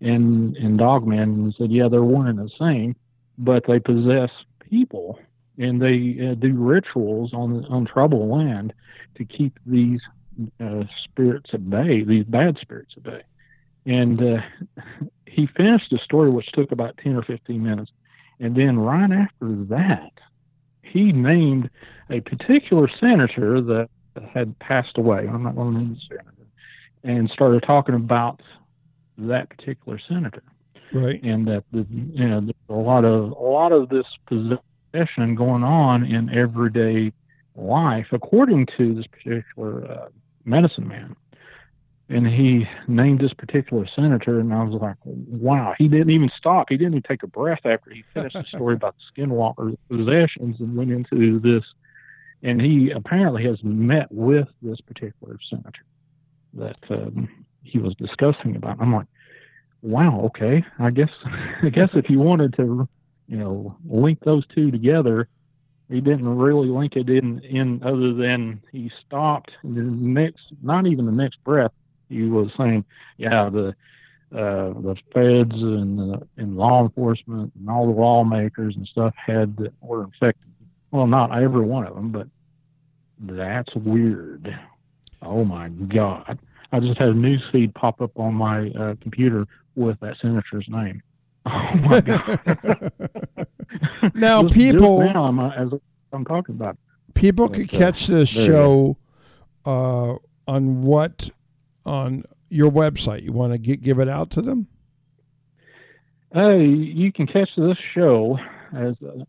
And 0.00 0.56
and 0.56 0.78
Dogman 0.78 1.18
and 1.18 1.54
said, 1.58 1.70
yeah, 1.70 1.88
they're 1.88 2.02
one 2.02 2.26
and 2.26 2.38
the 2.38 2.50
same, 2.58 2.96
but 3.36 3.64
they 3.66 3.78
possess 3.78 4.30
people 4.70 5.18
and 5.60 5.80
they 5.80 6.30
uh, 6.30 6.34
do 6.34 6.54
rituals 6.54 7.32
on 7.34 7.64
on 7.66 7.84
troubled 7.84 8.30
land 8.30 8.72
to 9.16 9.24
keep 9.24 9.58
these 9.66 10.00
uh, 10.58 10.84
spirits 11.04 11.50
at 11.52 11.68
bay, 11.68 12.02
these 12.02 12.24
bad 12.24 12.56
spirits 12.60 12.94
at 12.96 13.02
bay. 13.02 13.22
And 13.84 14.20
uh, 14.22 14.40
he 15.26 15.46
finished 15.46 15.90
the 15.90 15.98
story, 15.98 16.30
which 16.30 16.50
took 16.52 16.72
about 16.72 16.96
ten 16.96 17.14
or 17.14 17.22
fifteen 17.22 17.62
minutes, 17.62 17.90
and 18.40 18.56
then 18.56 18.78
right 18.78 19.12
after 19.12 19.54
that, 19.68 20.12
he 20.82 21.12
named 21.12 21.68
a 22.08 22.20
particular 22.20 22.88
senator 22.98 23.60
that 23.60 23.90
had 24.32 24.58
passed 24.58 24.96
away. 24.96 25.28
I'm 25.28 25.42
not 25.42 25.54
going 25.54 25.74
to 25.74 25.78
name 25.78 25.94
the 25.94 26.00
senator, 26.08 26.46
and 27.04 27.30
started 27.30 27.62
talking 27.62 27.94
about 27.94 28.40
that 29.28 29.50
particular 29.50 29.98
senator, 30.08 30.42
Right. 30.92 31.22
and 31.22 31.46
that 31.46 31.64
the 31.72 31.86
you 31.90 32.28
know 32.28 32.40
there's 32.40 32.54
a 32.68 32.74
lot 32.74 33.04
of 33.04 33.30
a 33.32 33.34
lot 33.42 33.72
of 33.72 33.88
this 33.88 34.06
possession 34.26 35.34
going 35.34 35.62
on 35.62 36.04
in 36.04 36.28
everyday 36.30 37.12
life, 37.54 38.06
according 38.12 38.66
to 38.78 38.94
this 38.94 39.06
particular 39.06 39.84
uh, 39.90 40.08
medicine 40.44 40.88
man. 40.88 41.16
And 42.08 42.26
he 42.26 42.66
named 42.88 43.20
this 43.20 43.32
particular 43.32 43.86
senator, 43.94 44.40
and 44.40 44.52
I 44.52 44.64
was 44.64 44.80
like, 44.82 44.96
"Wow!" 45.04 45.74
He 45.78 45.86
didn't 45.86 46.10
even 46.10 46.28
stop. 46.36 46.66
He 46.68 46.76
didn't 46.76 46.94
even 46.94 47.02
take 47.02 47.22
a 47.22 47.28
breath 47.28 47.60
after 47.64 47.90
he 47.90 48.02
finished 48.02 48.34
the 48.34 48.42
story 48.44 48.74
about 48.74 48.96
the 48.96 49.22
skinwalker 49.22 49.76
possessions 49.88 50.56
and 50.58 50.76
went 50.76 50.90
into 50.90 51.38
this. 51.38 51.62
And 52.42 52.60
he 52.60 52.90
apparently 52.90 53.44
has 53.44 53.62
met 53.62 54.10
with 54.10 54.48
this 54.60 54.80
particular 54.80 55.38
senator 55.48 55.84
that 56.54 56.78
um, 56.90 57.28
he 57.62 57.78
was 57.78 57.94
discussing 57.94 58.56
about. 58.56 58.78
I'm 58.80 58.92
like, 58.92 59.06
"Wow! 59.82 60.22
Okay, 60.26 60.64
I 60.78 60.90
guess 60.90 61.10
I 61.62 61.68
guess 61.68 61.90
if 61.94 62.10
you 62.10 62.18
wanted 62.18 62.54
to, 62.54 62.88
you 63.28 63.36
know, 63.36 63.76
link 63.88 64.20
those 64.24 64.46
two 64.48 64.70
together, 64.70 65.28
he 65.90 66.00
didn't 66.00 66.28
really 66.28 66.68
link 66.68 66.94
it 66.96 67.10
in 67.10 67.40
in 67.40 67.82
other 67.82 68.14
than 68.14 68.62
he 68.70 68.90
stopped 69.06 69.50
the 69.62 69.82
next 69.82 70.42
not 70.62 70.86
even 70.86 71.04
the 71.04 71.12
next 71.12 71.42
breath 71.44 71.72
he 72.08 72.22
was 72.24 72.48
saying 72.56 72.84
yeah 73.18 73.50
the 73.50 73.68
uh 74.32 74.72
the 74.80 74.94
feds 75.12 75.52
and 75.52 75.98
the, 75.98 76.26
and 76.36 76.56
law 76.56 76.82
enforcement 76.82 77.52
and 77.58 77.68
all 77.68 77.86
the 77.86 78.00
lawmakers 78.00 78.76
and 78.76 78.86
stuff 78.86 79.12
had 79.16 79.70
were 79.80 80.04
infected 80.04 80.48
well 80.92 81.06
not 81.06 81.36
every 81.36 81.64
one 81.64 81.86
of 81.86 81.94
them 81.94 82.10
but 82.10 82.28
that's 83.20 83.74
weird 83.74 84.56
oh 85.22 85.44
my 85.44 85.68
god 85.68 86.38
i 86.72 86.78
just 86.78 86.98
had 86.98 87.08
a 87.08 87.14
news 87.14 87.42
feed 87.50 87.74
pop 87.74 88.00
up 88.00 88.16
on 88.16 88.32
my 88.32 88.70
uh, 88.70 88.94
computer 89.02 89.46
with 89.74 89.98
that 90.00 90.16
senator's 90.20 90.66
name 90.68 91.02
oh 91.46 91.74
my 91.76 92.00
god 92.00 92.92
now 94.14 94.42
Just- 94.42 94.54
just 94.54 94.72
people 94.72 95.00
now 95.00 95.24
I'm, 95.24 95.38
uh, 95.38 95.50
as 95.50 95.68
I'm 96.12 96.24
talking 96.24 96.54
about. 96.54 96.76
people 97.14 97.48
But, 97.48 97.56
could 97.56 97.74
uh, 97.74 97.78
catch 97.78 98.06
this 98.08 98.28
show 98.28 98.96
uh, 99.64 100.14
on 100.46 100.82
what 100.82 101.30
on 101.84 102.24
your 102.48 102.70
website. 102.70 103.22
You 103.22 103.32
want 103.32 103.52
to 103.52 103.58
gi- 103.58 103.76
give 103.76 103.98
it 103.98 104.08
out 104.08 104.30
to 104.30 104.42
them? 104.42 104.66
Uh, 106.34 106.50
you 106.56 107.12
can 107.12 107.26
catch 107.26 107.48
this 107.56 107.76
show 107.94 108.38
as 108.74 108.94
uh, 109.06 109.24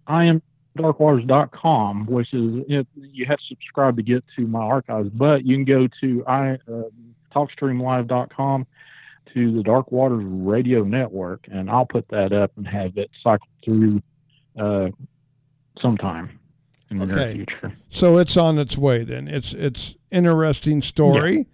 iamdarkwaters.com, 0.77 2.05
which 2.07 2.33
is 2.33 2.63
it, 2.67 2.87
you 2.95 3.25
have 3.25 3.37
to 3.37 3.45
subscribe 3.47 3.95
to 3.97 4.03
get 4.03 4.23
to 4.35 4.47
my 4.47 4.61
archives, 4.61 5.09
but 5.09 5.45
you 5.45 5.55
can 5.55 5.65
go 5.65 5.87
to 6.01 6.23
i 6.27 6.57
uh, 6.71 6.83
talkstreamlive.com 7.33 8.67
to 9.33 9.51
the 9.53 9.63
Dark 9.63 9.91
Waters 9.91 10.23
Radio 10.25 10.83
Network, 10.83 11.47
and 11.51 11.69
I'll 11.69 11.85
put 11.85 12.07
that 12.09 12.33
up 12.33 12.51
and 12.57 12.67
have 12.67 12.97
it 12.97 13.09
cycle 13.23 13.47
through 13.63 14.01
uh, 14.59 14.89
sometime 15.81 16.39
in 16.89 16.99
the 16.99 17.05
Okay. 17.05 17.15
near 17.37 17.45
future. 17.45 17.77
So 17.89 18.17
it's 18.17 18.35
on 18.37 18.59
its 18.59 18.77
way. 18.77 19.03
Then 19.03 19.27
it's 19.27 19.53
it's 19.53 19.95
interesting 20.11 20.81
story, 20.81 21.47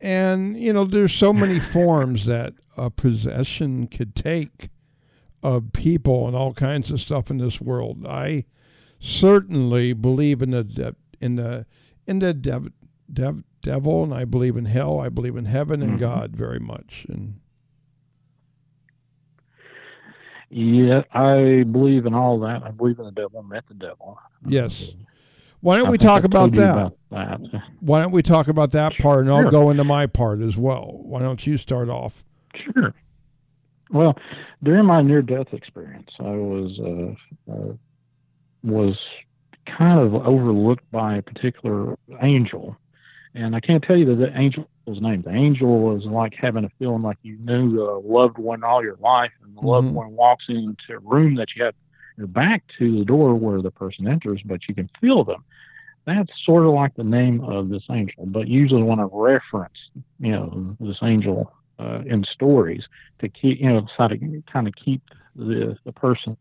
and 0.00 0.56
you 0.60 0.72
know 0.72 0.84
there's 0.84 1.12
so 1.12 1.32
many 1.32 1.58
forms 1.76 2.24
that 2.26 2.54
a 2.76 2.90
possession 2.90 3.88
could 3.88 4.14
take 4.14 4.68
of 5.42 5.72
people 5.72 6.26
and 6.26 6.36
all 6.36 6.52
kinds 6.52 6.90
of 6.90 7.00
stuff 7.00 7.30
in 7.30 7.38
this 7.38 7.60
world. 7.60 8.06
I 8.06 8.44
certainly 9.00 9.92
believe 9.92 10.42
in 10.42 10.50
the 10.50 10.64
de- 10.64 10.96
in 11.20 11.36
the 11.36 11.66
in 12.06 12.20
the 12.20 12.32
dev, 12.34 12.68
dev, 13.12 13.42
devil, 13.62 14.02
and 14.04 14.14
I 14.14 14.24
believe 14.24 14.56
in 14.56 14.66
hell. 14.66 14.98
I 15.00 15.08
believe 15.08 15.36
in 15.36 15.44
heaven 15.46 15.82
and 15.82 15.94
Mhm. 15.96 16.00
God 16.00 16.36
very 16.36 16.58
much. 16.60 17.06
And 17.08 17.34
Yeah, 20.50 21.02
I 21.12 21.64
believe 21.70 22.06
in 22.06 22.14
all 22.14 22.40
that. 22.40 22.62
I 22.64 22.70
believe 22.70 22.98
in 22.98 23.04
the 23.04 23.12
devil, 23.12 23.42
met 23.42 23.64
the 23.68 23.74
devil. 23.74 24.18
Yes. 24.46 24.92
why 25.60 25.76
don't 25.76 25.88
I 25.88 25.90
we 25.90 25.98
talk 25.98 26.24
about 26.24 26.52
that? 26.52 26.92
about 27.10 27.42
that. 27.50 27.62
Why 27.80 28.00
don't 28.00 28.12
we 28.12 28.22
talk 28.22 28.48
about 28.48 28.70
that 28.72 28.96
part, 28.98 29.22
and 29.26 29.30
I'll 29.30 29.50
go 29.50 29.68
into 29.70 29.84
my 29.84 30.06
part 30.06 30.40
as 30.40 30.56
well. 30.56 31.00
Why 31.02 31.20
don't 31.20 31.46
you 31.46 31.58
start 31.58 31.88
off? 31.90 32.24
Sure. 32.54 32.94
Well, 33.90 34.16
during 34.62 34.86
my 34.86 35.02
near-death 35.02 35.52
experience, 35.52 36.10
I 36.18 36.30
was 36.30 36.78
uh, 37.48 37.52
uh, 37.52 37.72
was 38.62 38.98
kind 39.66 39.98
of 39.98 40.14
overlooked 40.14 40.90
by 40.90 41.16
a 41.16 41.22
particular 41.22 41.96
angel, 42.22 42.76
and 43.34 43.54
I 43.54 43.60
can't 43.60 43.82
tell 43.82 43.96
you 43.96 44.04
that 44.06 44.16
the 44.16 44.30
angel's 44.32 44.66
name. 44.86 45.22
The 45.22 45.30
angel 45.34 45.80
was 45.80 46.04
like 46.04 46.34
having 46.34 46.64
a 46.64 46.70
feeling 46.78 47.02
like 47.02 47.18
you 47.22 47.36
knew 47.38 47.82
a 47.82 47.98
loved 47.98 48.38
one 48.38 48.64
all 48.64 48.82
your 48.82 48.96
life, 48.96 49.32
and 49.42 49.56
the 49.56 49.60
loved 49.60 49.88
Mhm. 49.88 49.92
one 49.92 50.16
walks 50.16 50.46
into 50.48 50.94
a 50.94 50.98
room 50.98 51.34
that 51.36 51.48
you 51.54 51.64
have 51.64 51.74
your 52.16 52.26
back 52.26 52.64
to 52.78 52.98
the 52.98 53.04
door 53.04 53.34
where 53.34 53.62
the 53.62 53.70
person 53.70 54.08
enters, 54.08 54.42
but 54.44 54.68
you 54.68 54.74
can 54.74 54.88
feel 55.00 55.22
them. 55.24 55.44
That's 56.04 56.32
sort 56.44 56.64
of 56.64 56.72
like 56.72 56.94
the 56.94 57.04
name 57.04 57.42
of 57.42 57.68
this 57.68 57.84
angel, 57.90 58.26
but 58.26 58.48
usually 58.48 58.82
when 58.82 58.98
I 58.98 59.06
reference, 59.12 59.76
you 60.18 60.32
know, 60.32 60.76
this 60.80 60.98
angel 61.02 61.52
uh, 61.78 62.02
in 62.06 62.24
stories 62.24 62.84
to 63.20 63.28
keep, 63.28 63.60
you 63.60 63.68
know, 63.68 63.86
try 63.94 64.08
to 64.08 64.42
kind 64.52 64.66
of 64.66 64.74
keep 64.74 65.02
the 65.36 65.78
the 65.84 65.92
person 65.92 66.36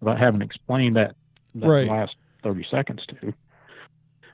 without 0.00 0.18
having 0.18 0.40
to 0.40 0.46
explain 0.46 0.94
that, 0.94 1.16
that 1.56 1.68
Right. 1.68 1.86
last 1.88 2.16
thirty 2.42 2.64
seconds 2.70 3.04
to. 3.06 3.34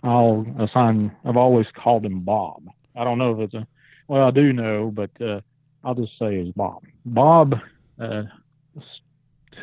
I'll 0.02 0.46
assign. 0.58 1.14
I've 1.24 1.36
always 1.36 1.66
called 1.74 2.04
him 2.04 2.20
Bob. 2.20 2.64
I 2.96 3.04
don't 3.04 3.18
know 3.18 3.32
if 3.32 3.40
it's 3.40 3.54
a. 3.54 3.66
Well, 4.08 4.26
I 4.26 4.30
do 4.30 4.52
know, 4.52 4.90
but 4.94 5.10
uh, 5.20 5.40
I'll 5.84 5.94
just 5.94 6.18
say 6.18 6.36
it's 6.36 6.56
Bob. 6.56 6.82
Bob 7.04 7.54
uh, 8.00 8.22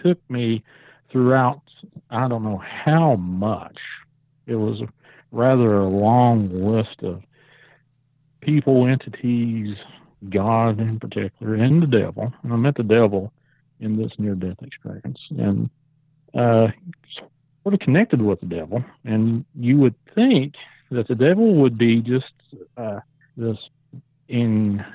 took 0.04 0.18
me 0.30 0.64
throughout. 1.12 1.62
I 2.10 2.28
don't 2.28 2.44
know 2.44 2.62
how 2.86 3.16
much. 3.16 3.78
It 4.46 4.56
was 4.56 4.82
rather 5.32 5.80
a 5.80 5.88
long 5.88 6.50
list 6.50 7.04
of 7.04 7.22
people, 8.42 8.88
entities, 8.88 9.76
God 10.30 10.80
in 10.80 11.00
particular, 11.00 11.56
and 11.56 11.82
the 11.82 11.88
devil. 11.88 12.32
And 12.44 12.54
I 12.54 12.56
met 12.56 12.76
the 12.76 12.84
devil 12.84 13.34
in 13.80 13.98
this 13.98 14.12
near 14.18 14.36
death 14.36 14.58
experience. 14.62 15.20
And 15.32 15.70
uh, 16.34 16.68
sort 17.68 17.74
of 17.74 17.82
connected 17.82 18.22
with 18.22 18.40
the 18.40 18.46
devil. 18.46 18.82
And 19.04 19.44
you 19.54 19.76
would 19.80 19.96
think 20.16 20.54
that 20.90 21.10
the 21.10 21.16
devil 21.16 21.56
would 21.56 21.78
be 21.78 22.00
just 22.00 22.32
uh, 22.78 23.02
this 23.36 23.58
in, 24.30 24.86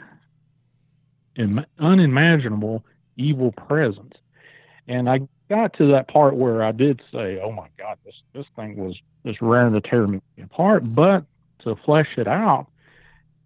in 1.36 1.66
unimaginable 1.78 2.82
evil 3.18 3.52
presence. 3.52 4.14
And 4.88 5.06
I 5.06 5.20
got 5.50 5.74
to 5.74 5.92
that 5.92 6.08
part 6.08 6.34
where 6.34 6.64
I 6.64 6.72
did 6.72 7.02
say, 7.12 7.38
"Oh 7.44 7.52
my 7.52 7.68
God, 7.78 7.98
this 8.06 8.14
this 8.34 8.46
thing 8.56 8.76
was 8.76 8.96
just 9.26 9.42
ready 9.42 9.70
to 9.78 9.80
tear 9.82 10.06
me 10.06 10.22
apart." 10.42 10.94
But 10.94 11.26
to 11.64 11.76
flesh 11.84 12.08
it 12.16 12.26
out, 12.26 12.68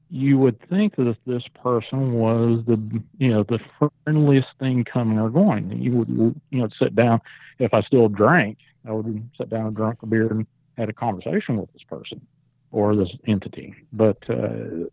you 0.09 0.39
would 0.39 0.57
think 0.69 0.95
that 0.97 1.17
this 1.27 1.43
person 1.63 2.13
was 2.13 2.63
the 2.67 3.03
you 3.19 3.33
know 3.33 3.43
the 3.43 3.59
friendliest 4.05 4.49
thing 4.61 4.85
coming 4.85 5.19
or 5.19 5.31
going. 5.31 5.83
You 5.83 5.93
would 5.97 6.09
you 6.09 6.61
know 6.61 6.69
sit 6.81 6.95
down. 6.95 7.21
If 7.59 7.75
I 7.75 7.83
still 7.83 8.09
drank, 8.09 8.59
I 8.87 8.93
would 8.93 9.29
sit 9.37 9.51
down 9.51 9.67
and 9.67 9.77
drink 9.77 10.03
a 10.03 10.07
beer 10.07 10.29
and 10.29 10.47
had 10.77 10.89
a 10.89 10.93
conversation 10.93 11.57
with 11.57 11.73
this 11.73 11.83
person 11.83 12.21
or 12.73 12.95
this 12.95 13.09
entity. 13.27 13.75
But 13.93 14.19
uh, 14.29 14.87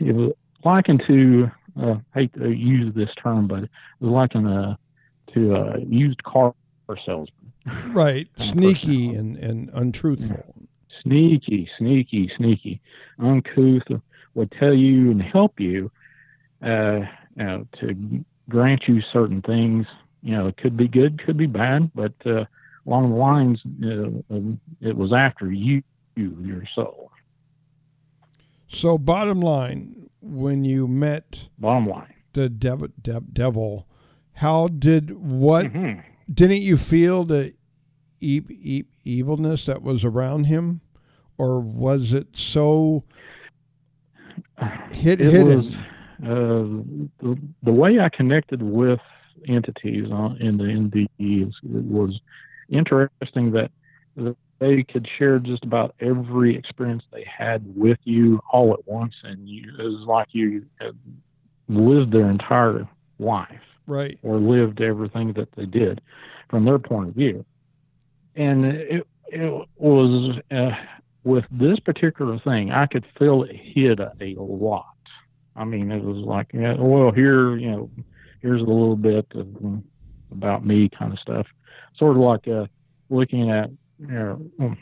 it 0.00 0.14
was 0.14 0.32
likened 0.64 1.02
to 1.06 1.50
uh, 1.80 1.96
hate 2.14 2.32
to 2.34 2.50
use 2.50 2.94
this 2.94 3.10
term, 3.22 3.46
but 3.46 3.64
it 3.64 3.70
was 4.00 4.10
likened 4.10 4.48
uh, 4.48 4.76
to 5.34 5.54
a 5.54 5.80
used 5.80 6.22
car 6.24 6.54
salesman. 7.04 7.52
Right, 7.88 8.28
sneaky 8.38 9.14
and, 9.14 9.36
and 9.36 9.70
untruthful. 9.72 10.44
sneaky, 11.02 11.68
sneaky, 11.78 12.30
sneaky, 12.36 12.80
uncouth, 13.18 14.00
would 14.34 14.52
tell 14.52 14.74
you 14.74 15.10
and 15.10 15.22
help 15.22 15.58
you, 15.58 15.90
uh, 16.62 17.00
you 17.36 17.44
know, 17.44 17.66
to 17.80 18.24
grant 18.48 18.82
you 18.86 19.00
certain 19.12 19.42
things. 19.42 19.86
You 20.22 20.36
know, 20.36 20.48
it 20.48 20.56
could 20.56 20.76
be 20.76 20.88
good, 20.88 21.22
could 21.24 21.36
be 21.36 21.46
bad, 21.46 21.90
but 21.94 22.12
uh, 22.24 22.44
along 22.86 23.10
the 23.10 23.16
lines, 23.16 23.60
uh, 24.30 24.88
it 24.88 24.96
was 24.96 25.12
after 25.12 25.50
you, 25.50 25.82
you, 26.14 26.36
your 26.42 26.62
soul. 26.74 27.10
So, 28.68 28.98
bottom 28.98 29.40
line, 29.40 30.08
when 30.20 30.64
you 30.64 30.86
met 30.88 31.48
Bottom 31.58 31.88
line. 31.88 32.12
the 32.32 32.48
dev- 32.48 32.92
dev- 33.02 33.32
devil, 33.32 33.86
how 34.34 34.68
did 34.68 35.10
what 35.12 35.66
Mhm. 35.72 36.02
didn't 36.32 36.62
you 36.62 36.76
feel 36.76 37.24
the 37.24 37.54
e- 38.20 38.42
e- 38.50 38.84
evilness 39.04 39.66
that 39.66 39.82
was 39.82 40.04
around 40.04 40.44
him, 40.44 40.80
or 41.38 41.60
was 41.60 42.12
it 42.12 42.36
so 42.36 43.04
hid- 44.92 45.20
it 45.20 45.30
hidden? 45.32 45.58
was 45.58 45.74
uh, 46.22 47.04
the, 47.20 47.38
the 47.62 47.72
way 47.72 48.00
I 48.00 48.08
connected 48.08 48.62
with 48.62 49.00
entities 49.48 50.06
in 50.40 50.56
the 50.92 51.06
is, 51.18 51.54
was 51.62 52.18
interesting 52.68 53.52
that 53.52 53.70
they 54.58 54.82
could 54.82 55.06
share 55.18 55.38
just 55.38 55.64
about 55.64 55.94
every 56.00 56.56
experience 56.56 57.02
they 57.12 57.24
had 57.24 57.62
with 57.76 57.98
you 58.04 58.40
all 58.50 58.72
at 58.72 58.86
once, 58.86 59.14
and 59.22 59.48
you, 59.48 59.70
it 59.78 59.82
was 59.82 60.06
like 60.06 60.28
you 60.32 60.64
had 60.80 60.96
lived 61.68 62.12
their 62.12 62.30
entire 62.30 62.88
life 63.18 63.60
Right. 63.86 64.18
or 64.22 64.38
lived 64.38 64.80
everything 64.80 65.32
that 65.34 65.48
they 65.56 65.66
did 65.66 66.00
from 66.48 66.64
their 66.64 66.78
point 66.78 67.10
of 67.10 67.14
view. 67.14 67.44
And 68.34 68.64
it, 68.64 69.06
it 69.28 69.68
was 69.76 70.38
uh, 70.50 70.70
with 71.24 71.44
this 71.50 71.78
particular 71.80 72.38
thing, 72.40 72.70
I 72.72 72.86
could 72.86 73.04
feel 73.18 73.44
it 73.44 73.54
hit 73.54 74.00
a, 74.00 74.12
a 74.20 74.40
lot. 74.42 74.86
I 75.54 75.64
mean, 75.64 75.90
it 75.90 76.02
was 76.02 76.18
like, 76.18 76.50
well, 76.52 77.12
here, 77.12 77.56
you 77.56 77.70
know, 77.70 77.90
here's 78.42 78.60
a 78.60 78.64
little 78.64 78.96
bit 78.96 79.26
of, 79.34 79.46
about 80.32 80.66
me 80.66 80.88
kind 80.88 81.12
of 81.12 81.18
stuff. 81.18 81.46
Sort 81.98 82.16
of 82.16 82.22
like 82.22 82.46
uh, 82.48 82.66
looking 83.10 83.50
at, 83.50 83.70
you 83.98 84.06
know, 84.06 84.50
um, 84.60 84.78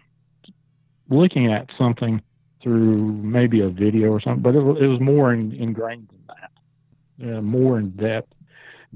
looking 1.08 1.52
at 1.52 1.68
something 1.78 2.20
through 2.62 3.12
maybe 3.12 3.60
a 3.60 3.68
video 3.68 4.08
or 4.08 4.20
something, 4.20 4.42
but 4.42 4.54
it, 4.54 4.62
it 4.82 4.86
was 4.86 5.00
more 5.00 5.32
in, 5.32 5.52
ingrained 5.52 6.08
than 6.08 7.28
that, 7.28 7.36
uh, 7.36 7.42
more 7.42 7.78
in 7.78 7.90
depth, 7.90 8.32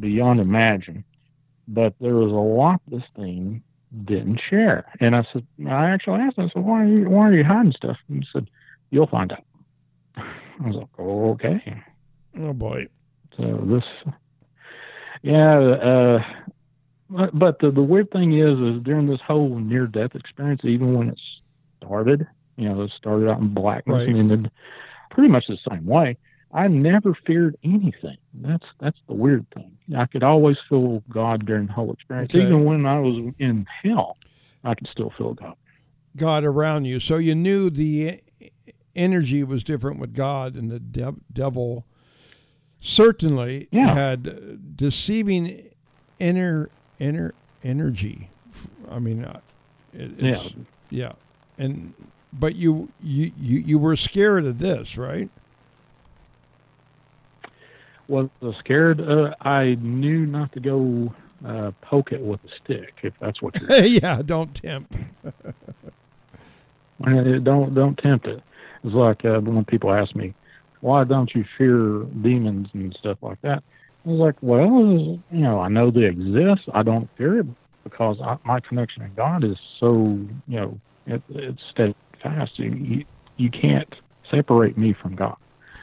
beyond 0.01 0.41
imagine. 0.41 1.05
But 1.69 1.95
there 2.01 2.15
was 2.15 2.33
a 2.33 2.35
lot 2.35 2.81
this 2.89 3.03
thing 3.15 3.63
didn't 4.05 4.41
share, 4.49 4.91
and 5.01 5.15
I 5.15 5.27
said, 5.33 5.47
I 5.69 5.91
actually 5.91 6.21
asked, 6.21 6.39
him, 6.39 6.47
I 6.47 6.51
said, 6.53 6.65
why 6.65 6.83
are 6.83 6.87
you, 6.87 7.11
why 7.11 7.29
are 7.29 7.35
you 7.35 7.45
hiding 7.45 7.73
stuff? 7.73 7.99
And 8.09 8.25
he 8.25 8.29
said, 8.33 8.49
you'll 8.91 9.07
find 9.07 9.33
out. 9.33 9.45
I 10.17 10.67
was 10.67 10.77
like, 10.77 10.99
okay. 10.99 11.83
Oh 12.41 12.53
boy. 12.55 12.89
So 13.37 13.65
this, 13.67 14.13
yeah, 15.23 15.59
uh, 15.59 16.19
but, 17.11 17.39
but 17.39 17.59
the, 17.61 17.71
the 17.71 17.83
weird 17.83 18.11
thing 18.11 18.39
is, 18.39 18.59
is 18.59 18.83
during 18.83 19.07
this 19.07 19.21
whole 19.27 19.59
near 19.59 19.87
death 19.87 20.15
experience, 20.15 20.61
even 20.65 20.95
when 20.95 21.09
it 21.09 21.21
started, 21.83 22.27
you 22.57 22.69
know, 22.69 22.83
it 22.83 22.93
started 22.97 23.29
out 23.31 23.41
in 23.41 23.55
blackness 23.55 23.97
Right. 23.99 24.09
and 24.09 24.19
ended 24.19 24.51
pretty 25.11 25.29
much 25.29 25.47
the 25.49 25.59
same 25.71 25.87
way. 25.87 26.17
I 26.53 26.67
never 26.69 27.15
feared 27.27 27.57
anything. 27.63 28.17
That's 28.33 28.65
that's 28.81 28.97
the 29.07 29.13
weird 29.15 29.47
thing. 29.55 29.77
I 29.97 30.07
could 30.07 30.23
always 30.23 30.57
feel 30.69 31.03
God 31.11 31.45
during 31.45 31.67
the 31.67 31.73
whole 31.75 31.93
experience, 31.93 32.35
Okay. 32.35 32.45
even 32.47 32.65
when 32.65 32.87
I 32.87 33.01
was 33.01 33.35
in 33.39 33.67
hell. 33.83 34.17
I 34.65 34.75
could 34.75 34.89
still 34.89 35.13
feel 35.19 35.35
God. 35.35 35.55
God 36.17 36.45
around 36.45 36.87
you. 36.87 37.01
So 37.01 37.17
you 37.19 37.35
knew 37.35 37.69
the 37.71 38.21
energy 38.97 39.45
was 39.45 39.63
different 39.63 39.99
with 40.01 40.15
God, 40.15 40.57
and 40.57 40.71
the 40.71 40.81
dev- 40.81 41.21
devil 41.33 41.85
certainly 42.81 43.69
Yeah. 43.71 43.95
had 43.95 44.77
deceiving 44.77 45.69
inner 46.19 46.71
inner 46.99 47.35
energy. 47.63 48.31
I 48.91 48.99
mean, 48.99 49.25
uh, 49.25 49.41
it, 49.93 50.13
it's, 50.19 50.55
yeah. 50.91 51.13
And 51.59 51.95
but 52.33 52.57
you 52.57 52.89
you 53.03 53.33
you 53.41 53.59
you 53.59 53.79
were 53.79 53.97
scared 53.97 54.45
of 54.45 54.59
this, 54.59 54.97
right? 54.97 55.31
Was 58.09 58.31
scared? 58.59 59.01
Uh, 59.01 59.35
I 59.43 59.77
knew 59.81 60.25
not 60.25 60.53
to 60.53 60.61
go 60.61 61.13
uh, 61.45 61.73
poke 61.83 62.13
it 62.13 62.23
with 62.23 62.43
a 62.45 62.49
stick, 62.49 62.95
if 63.03 63.19
that's 63.19 63.43
what 63.43 63.61
you're 63.61 63.85
yeah. 63.85 64.23
Don't 64.25 64.55
tempt. 64.55 64.97
Don't 67.05 67.75
don't 67.75 67.97
tempt 67.99 68.27
it. 68.27 68.43
It's 68.83 68.95
like 68.95 69.25
uh, 69.25 69.41
when 69.41 69.65
people 69.65 69.93
ask 69.93 70.17
me, 70.17 70.35
"Why 70.81 71.05
don't 71.05 71.33
you 71.35 71.45
fear 71.57 72.05
demons 72.23 72.71
and 72.73 72.93
stuff 72.95 73.19
like 73.23 73.41
that?" 73.43 73.63
I 74.09 74.11
was 74.13 74.21
like, 74.21 74.37
"Well, 74.41 75.21
you 75.31 75.41
know, 75.43 75.61
I 75.61 75.69
know 75.69 75.91
they 75.91 76.05
exist. 76.05 76.63
I 76.73 76.83
don't 76.83 77.11
fear 77.19 77.41
it 77.41 77.47
because 77.85 78.17
I, 78.23 78.39
my 78.43 78.59
connection 78.61 79.03
to 79.03 79.09
God 79.11 79.45
is 79.45 79.59
so, 79.79 79.93
you 80.47 80.61
know, 80.61 80.81
it, 81.07 81.23
it's 81.29 81.63
steadfast. 81.71 82.59
You, 82.59 82.71
you 82.71 83.05
you 83.37 83.51
can't 83.51 83.93
separate 84.31 84.79
me 84.79 84.95
from 84.95 85.15
God. 85.15 85.37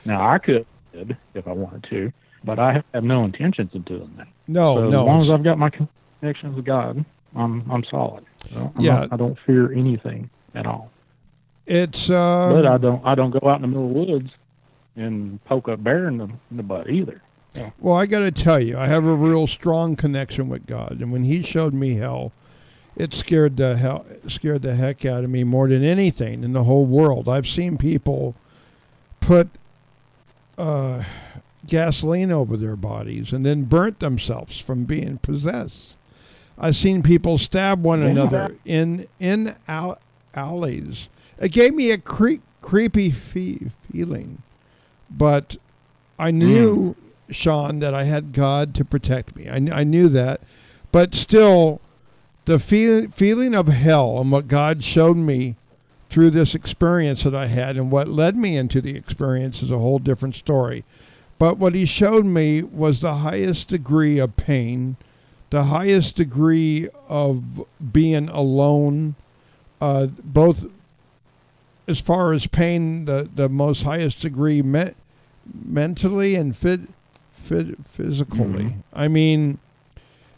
Now 0.06 0.28
I 0.28 0.40
could 0.40 0.66
if 0.92 1.48
I 1.48 1.52
wanted 1.52 1.86
to, 1.92 2.12
but 2.44 2.58
I 2.58 2.84
have 2.96 3.04
no 3.04 3.26
intentions 3.26 3.76
of 3.76 3.86
doing 3.86 4.12
that. 4.18 4.28
No, 4.48 4.76
so 4.76 4.90
no. 4.90 5.02
as 5.02 5.06
long 5.06 5.22
as 5.22 5.30
I've 5.30 5.44
got 5.44 5.60
my 5.60 5.70
connections 6.20 6.56
with 6.56 6.66
God, 6.66 7.06
I'm 7.36 7.70
I'm 7.70 7.84
solid. 7.92 8.26
So 8.52 8.72
I'm 8.76 8.84
Yeah. 8.84 8.96
not, 9.02 9.14
I 9.14 9.18
don't 9.18 9.38
fear 9.46 9.72
anything 9.72 10.32
at 10.56 10.66
all. 10.66 10.90
it's 11.68 12.10
um, 12.10 12.54
But 12.54 12.66
I 12.66 12.78
don't 12.80 13.06
I 13.06 13.14
don't 13.14 13.30
go 13.30 13.48
out 13.48 13.58
in 13.58 13.62
the 13.62 13.68
middle 13.68 13.88
of 13.88 13.94
the 13.94 14.14
woods 14.14 14.32
and 14.96 15.44
poke 15.46 15.68
a 15.68 15.78
bear 15.78 16.08
in 16.08 16.18
the, 16.18 16.26
in 16.50 16.58
the 16.58 16.64
butt 16.64 16.90
either. 16.90 17.22
Well, 17.80 17.96
I 17.96 18.06
got 18.06 18.20
to 18.20 18.32
tell 18.32 18.60
you, 18.60 18.78
I 18.78 18.88
have 18.88 19.06
a 19.06 19.14
real 19.16 19.48
strong 19.48 19.96
connection 19.96 20.50
with 20.50 20.66
God, 20.66 20.98
and 21.02 21.12
when 21.12 21.24
He 21.24 21.42
showed 21.42 21.74
me 21.74 21.96
hell, 21.96 22.32
it 22.96 23.14
scared 23.14 23.58
the 23.58 23.76
hell 23.78 24.06
scared 24.28 24.62
the 24.62 24.76
heck 24.76 25.04
out 25.06 25.24
of 25.24 25.30
me 25.30 25.44
more 25.44 25.68
than 25.68 25.84
anything 25.84 26.44
in 26.44 26.54
the 26.54 26.64
whole 26.64 26.86
world. 26.86 27.28
I've 27.28 27.48
seen 27.48 27.78
people 27.78 28.36
put 29.20 29.50
uh, 30.58 31.04
gasoline 31.68 32.32
over 32.32 32.56
their 32.56 32.76
bodies 32.78 33.34
and 33.34 33.46
then 33.46 33.64
burnt 33.66 34.00
themselves 34.00 34.60
from 34.60 34.86
being 34.86 35.18
possessed. 35.18 35.98
I've 36.58 36.78
seen 36.78 37.04
people 37.04 37.38
stab 37.38 37.84
one 37.84 38.00
Yeah. 38.02 38.08
another 38.08 38.56
in 38.64 39.08
in 39.20 39.56
al- 39.68 40.00
alleys. 40.34 41.10
It 41.38 41.52
gave 41.52 41.74
me 41.74 41.92
a 41.92 41.98
cre- 41.98 42.36
creepy 42.62 43.12
fe- 43.12 43.72
feeling, 43.92 44.42
but 45.12 45.58
I 46.18 46.32
knew, 46.32 46.96
Shawn, 47.30 47.80
that 47.80 47.94
I 47.94 48.04
had 48.04 48.34
God 48.34 48.74
to 48.76 48.86
protect 48.86 49.36
me. 49.36 49.48
I, 49.50 49.80
I 49.80 49.84
knew 49.84 50.10
that, 50.10 50.42
but 50.92 51.16
still, 51.16 51.82
the 52.46 52.60
feel, 52.60 53.10
feeling 53.10 53.56
of 53.56 53.68
hell 53.68 54.20
and 54.20 54.32
what 54.32 54.48
God 54.48 54.84
showed 54.84 55.18
me 55.18 55.56
through 56.10 56.30
this 56.30 56.56
experience 56.56 57.24
that 57.24 57.36
I 57.36 57.48
had 57.48 57.76
and 57.76 57.92
what 57.92 58.08
led 58.08 58.38
me 58.38 58.56
into 58.56 58.80
the 58.80 58.96
experience 58.96 59.62
is 59.62 59.72
a 59.72 59.80
whole 59.80 60.00
different 60.00 60.36
story. 60.36 60.86
But 61.38 61.58
what 61.58 61.76
he 61.76 61.86
showed 61.86 62.26
me 62.26 62.62
was 62.62 63.02
the 63.02 63.16
highest 63.16 63.68
degree 63.68 64.20
of 64.20 64.38
pain, 64.38 64.96
the 65.50 65.66
highest 65.66 66.16
degree 66.16 66.88
of 67.10 67.66
being 67.92 68.30
alone, 68.30 69.16
uh, 69.82 70.08
both 70.24 70.66
as 71.88 72.00
far 72.00 72.32
as 72.34 72.48
pain, 72.48 73.06
the, 73.06 73.30
the 73.34 73.50
most 73.50 73.84
highest 73.84 74.22
degree 74.22 74.62
me- 74.62 74.94
mentally 75.54 76.36
and 76.36 76.56
fit, 76.56 76.82
physically. 77.36 78.64
Mhm. 78.64 78.74
I 78.94 79.08
mean, 79.08 79.58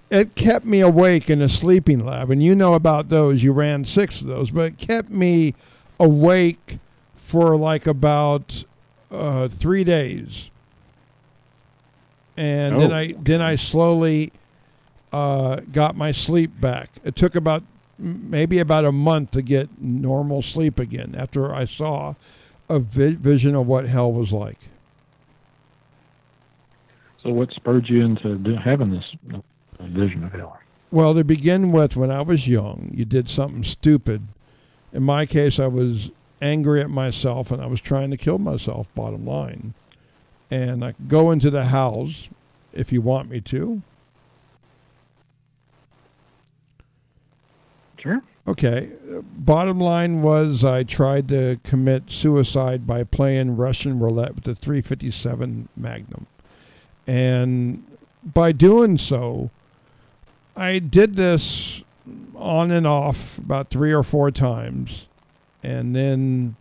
it 0.10 0.36
kept 0.36 0.66
me 0.66 0.80
awake 0.82 1.30
in 1.30 1.42
a 1.42 1.50
sleeping 1.50 2.06
lab, 2.06 2.32
and 2.32 2.42
you 2.44 2.56
know 2.56 2.74
about 2.74 3.10
those. 3.10 3.44
You 3.44 3.54
ran 3.54 3.86
six 3.86 4.22
of 4.22 4.28
those, 4.28 4.52
but 4.52 4.62
it 4.74 4.78
kept 4.78 5.10
me 5.10 5.54
awake 6.00 6.80
for 7.16 7.56
like 7.58 7.86
about 7.88 8.64
uh, 9.12 9.48
three 9.48 9.84
days, 9.84 10.50
and 12.36 12.80
then 12.80 12.92
Oh. 12.92 12.96
I 12.96 13.16
then 13.18 13.42
I 13.42 13.56
slowly 13.56 14.32
uh, 15.14 15.62
got 15.72 15.96
my 15.96 16.12
sleep 16.12 16.60
back. 16.60 16.90
It 17.04 17.16
took 17.16 17.36
about 17.36 17.64
maybe 17.98 18.60
about 18.60 18.86
a 18.86 18.92
month 18.92 19.32
to 19.32 19.42
get 19.42 19.70
normal 19.82 20.42
sleep 20.42 20.80
again 20.80 21.16
after 21.18 21.54
I 21.54 21.66
saw 21.66 22.14
a 22.70 22.80
vi- 22.80 23.16
vision 23.16 23.56
of 23.56 23.66
what 23.66 23.86
hell 23.88 24.12
was 24.12 24.32
like. 24.32 24.60
So 27.28 27.34
what 27.34 27.52
spurred 27.52 27.90
you 27.90 28.06
into 28.06 28.56
having 28.56 28.90
this 28.90 29.04
vision 29.82 30.24
of 30.24 30.32
hell? 30.32 30.58
Well, 30.92 31.13
to 31.13 31.26
begin 31.26 31.74
with, 31.74 31.98
when 31.98 32.10
I 32.10 32.22
was 32.22 32.48
young, 32.48 32.90
you 32.94 33.04
did 33.04 33.30
something 33.30 33.66
stupid. 33.66 34.30
In 34.94 35.04
my 35.04 35.26
case, 35.26 35.60
I 35.60 35.68
was 35.68 36.10
angry 36.42 36.80
at 36.80 36.90
myself 36.90 37.52
and 37.52 37.62
I 37.62 37.66
was 37.66 37.82
trying 37.82 38.12
to 38.12 38.18
kill 38.18 38.40
myself, 38.40 38.88
bottom 38.96 39.26
line. 39.26 39.74
And 40.50 40.86
I 40.86 40.96
go 41.10 41.32
into 41.32 41.50
the 41.50 41.66
house 41.66 42.30
if 42.72 42.94
you 42.94 43.02
want 43.02 43.30
me 43.30 43.42
to. 43.42 43.82
Sure. 47.98 48.24
Okay. 48.48 48.92
Bottom 49.34 49.82
line 49.82 50.22
was 50.22 50.63
I 50.63 50.84
tried 50.84 51.28
to 51.28 51.60
commit 51.66 52.10
suicide 52.10 52.88
by 52.88 53.04
playing 53.04 53.58
Russian 53.58 54.00
roulette 54.00 54.36
with 54.36 54.46
the 54.46 54.56
357 54.56 55.68
Magnum. 55.76 56.28
And 57.08 57.84
by 58.24 58.52
doing 58.52 58.98
so, 58.98 59.50
I 60.56 60.80
did 60.80 61.15
this 61.15 61.82
on 62.36 62.72
and 62.72 62.86
off 62.86 63.38
about 63.38 63.70
three 63.70 63.93
or 63.93 64.04
four 64.04 64.30
times. 64.30 65.08
And 65.63 65.96
then 65.96 66.56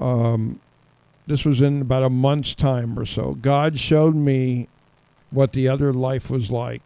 um, 0.00 0.60
this 1.26 1.44
was 1.44 1.60
in 1.60 1.80
about 1.80 2.02
a 2.02 2.10
month's 2.10 2.54
time 2.54 2.98
or 2.98 3.04
so. 3.04 3.34
God 3.34 3.78
showed 3.78 4.14
me 4.14 4.68
what 5.30 5.52
the 5.52 5.68
other 5.68 5.92
life 5.92 6.30
was 6.30 6.50
like 6.50 6.82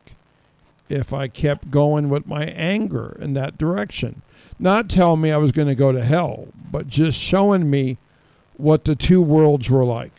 if 0.88 1.12
I 1.12 1.28
kept 1.28 1.70
going 1.70 2.08
with 2.08 2.26
my 2.26 2.44
anger 2.44 3.16
in 3.20 3.34
that 3.34 3.58
direction. 3.58 4.22
Not 4.58 4.90
telling 4.90 5.20
me 5.20 5.30
I 5.30 5.36
was 5.36 5.52
going 5.52 5.68
to 5.68 5.74
go 5.74 5.92
to 5.92 6.04
hell, 6.04 6.48
but 6.70 6.88
just 6.88 7.18
showing 7.18 7.70
me 7.70 7.98
what 8.56 8.84
the 8.84 8.94
two 8.94 9.22
worlds 9.22 9.70
were 9.70 9.84
like. 9.84 10.12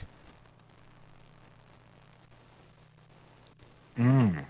Mm. 4.01 4.45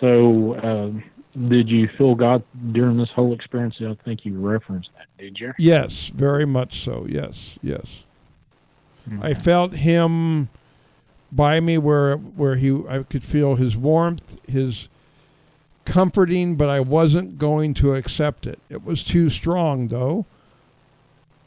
So, 0.00 0.54
uh, 0.54 1.38
did 1.48 1.68
you 1.68 1.88
feel 1.96 2.14
God 2.14 2.42
during 2.72 2.96
this 2.96 3.10
whole 3.10 3.32
experience? 3.32 3.76
I 3.80 3.96
think 4.04 4.24
you 4.24 4.38
referenced 4.38 4.90
that. 4.96 5.06
Did 5.18 5.38
you? 5.38 5.52
Yes, 5.58 6.08
very 6.08 6.46
much 6.46 6.82
so. 6.82 7.06
Yes, 7.08 7.58
yes. 7.62 8.04
I 9.20 9.34
felt 9.34 9.72
him 9.72 10.50
by 11.32 11.60
me 11.60 11.78
where 11.78 12.16
where 12.16 12.56
he 12.56 12.82
I 12.88 13.02
could 13.02 13.24
feel 13.24 13.56
his 13.56 13.76
warmth, 13.76 14.38
his 14.48 14.88
comforting, 15.84 16.56
but 16.56 16.68
I 16.68 16.80
wasn't 16.80 17.38
going 17.38 17.74
to 17.74 17.94
accept 17.94 18.46
it. 18.46 18.60
It 18.68 18.84
was 18.84 19.02
too 19.02 19.30
strong 19.30 19.88
though. 19.88 20.26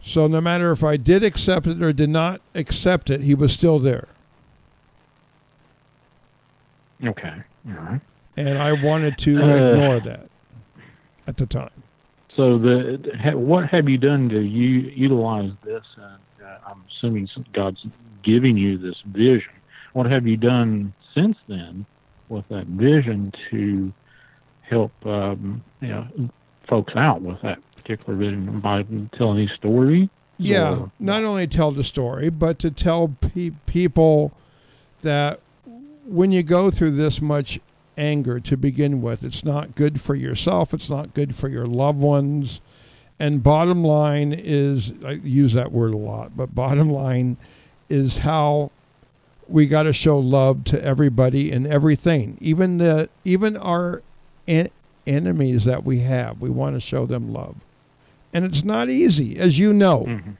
So 0.04 0.28
no 0.28 0.42
matter 0.42 0.72
if 0.72 0.84
I 0.84 0.98
did 0.98 1.24
accept 1.24 1.68
it 1.68 1.82
or 1.82 1.94
did 1.94 2.10
not 2.10 2.42
accept 2.54 3.10
it, 3.10 3.22
he 3.22 3.34
was 3.34 3.54
still 3.54 3.80
there. 3.80 4.10
Okay. 7.04 7.34
All 7.68 7.74
right. 7.74 8.02
And 8.38 8.58
I 8.58 8.74
wanted 8.74 9.18
to 9.20 9.42
Uh, 9.44 9.48
ignore 9.74 10.00
that 10.00 10.28
at 11.28 11.38
the 11.38 11.46
time. 11.46 11.70
So 12.36 12.58
the 12.58 13.16
ha- 13.22 13.36
what 13.38 13.70
have 13.70 13.88
you 13.88 13.98
done 13.98 14.30
to 14.30 14.40
u- 14.42 14.92
utilize 14.96 15.52
this? 15.64 15.84
And 15.98 16.46
uh, 16.48 16.58
I'm 16.68 16.84
assuming 16.90 17.30
God's 17.54 17.86
giving 18.24 18.58
you 18.58 18.78
this 18.78 19.02
vision. 19.06 19.52
What 19.94 20.10
have 20.10 20.26
you 20.26 20.38
done 20.38 20.94
since 21.14 21.38
then 21.48 21.86
with 22.30 22.48
that 22.50 22.66
vision 22.66 23.34
to 23.52 23.94
help 24.62 24.92
um, 25.06 25.62
you 25.82 25.90
know 25.90 26.08
folks 26.68 26.96
out 26.96 27.22
with 27.22 27.40
that 27.42 27.60
particular 27.76 28.18
vision 28.18 28.60
by 28.62 28.84
telling 29.16 29.38
these 29.38 29.52
stories? 29.52 30.10
Yeah, 30.40 30.76
or- 30.80 30.92
not 31.00 31.24
only 31.24 31.46
tell 31.46 31.70
the 31.70 31.84
story, 31.84 32.32
but 32.32 32.58
to 32.60 32.72
tell 32.72 33.10
pe- 33.22 33.52
people 33.68 34.32
that 35.04 35.40
when 36.06 36.32
you 36.32 36.44
go 36.44 36.70
through 36.72 36.92
this 36.92 37.22
much 37.22 37.60
anger 37.98 38.40
to 38.40 38.58
begin 38.58 39.02
with, 39.02 39.24
it's 39.24 39.44
not 39.44 39.76
good 39.76 40.02
for 40.02 40.16
yourself, 40.16 40.74
it's 40.74 40.90
not 40.90 41.14
good 41.14 41.36
for 41.36 41.48
your 41.50 41.66
loved 41.68 42.00
ones. 42.00 42.60
And 43.20 43.44
bottom 43.44 43.84
line 43.84 44.34
is, 44.34 44.92
I 45.06 45.12
use 45.12 45.54
that 45.54 45.72
word 45.72 45.94
a 45.94 45.98
lot, 45.98 46.36
but 46.36 46.56
bottom 46.56 46.90
line 46.90 47.38
is 47.90 48.20
how 48.20 48.72
we 49.48 49.68
got 49.68 49.84
to 49.84 49.94
show 49.94 50.18
love 50.18 50.64
to 50.66 50.84
everybody 50.84 51.52
and 51.52 51.68
everything, 51.68 52.38
even 52.42 52.80
the 52.80 53.10
even 53.24 53.56
our 53.58 54.02
en- 54.48 54.70
enemies 55.06 55.66
that 55.66 55.84
we 55.84 56.00
have. 56.00 56.42
We 56.42 56.50
want 56.50 56.76
to 56.76 56.80
show 56.80 57.06
them 57.06 57.32
love, 57.32 57.58
and 58.34 58.46
it's 58.46 58.64
not 58.64 58.90
easy, 58.90 59.38
as 59.38 59.60
you 59.60 59.74
know. 59.74 60.06
Mhm. 60.08 60.38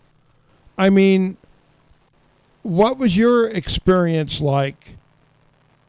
I 0.78 0.90
mean, 0.90 1.38
what 2.64 2.98
was 2.98 3.16
your 3.18 3.48
experience 3.50 4.42
like 4.42 4.96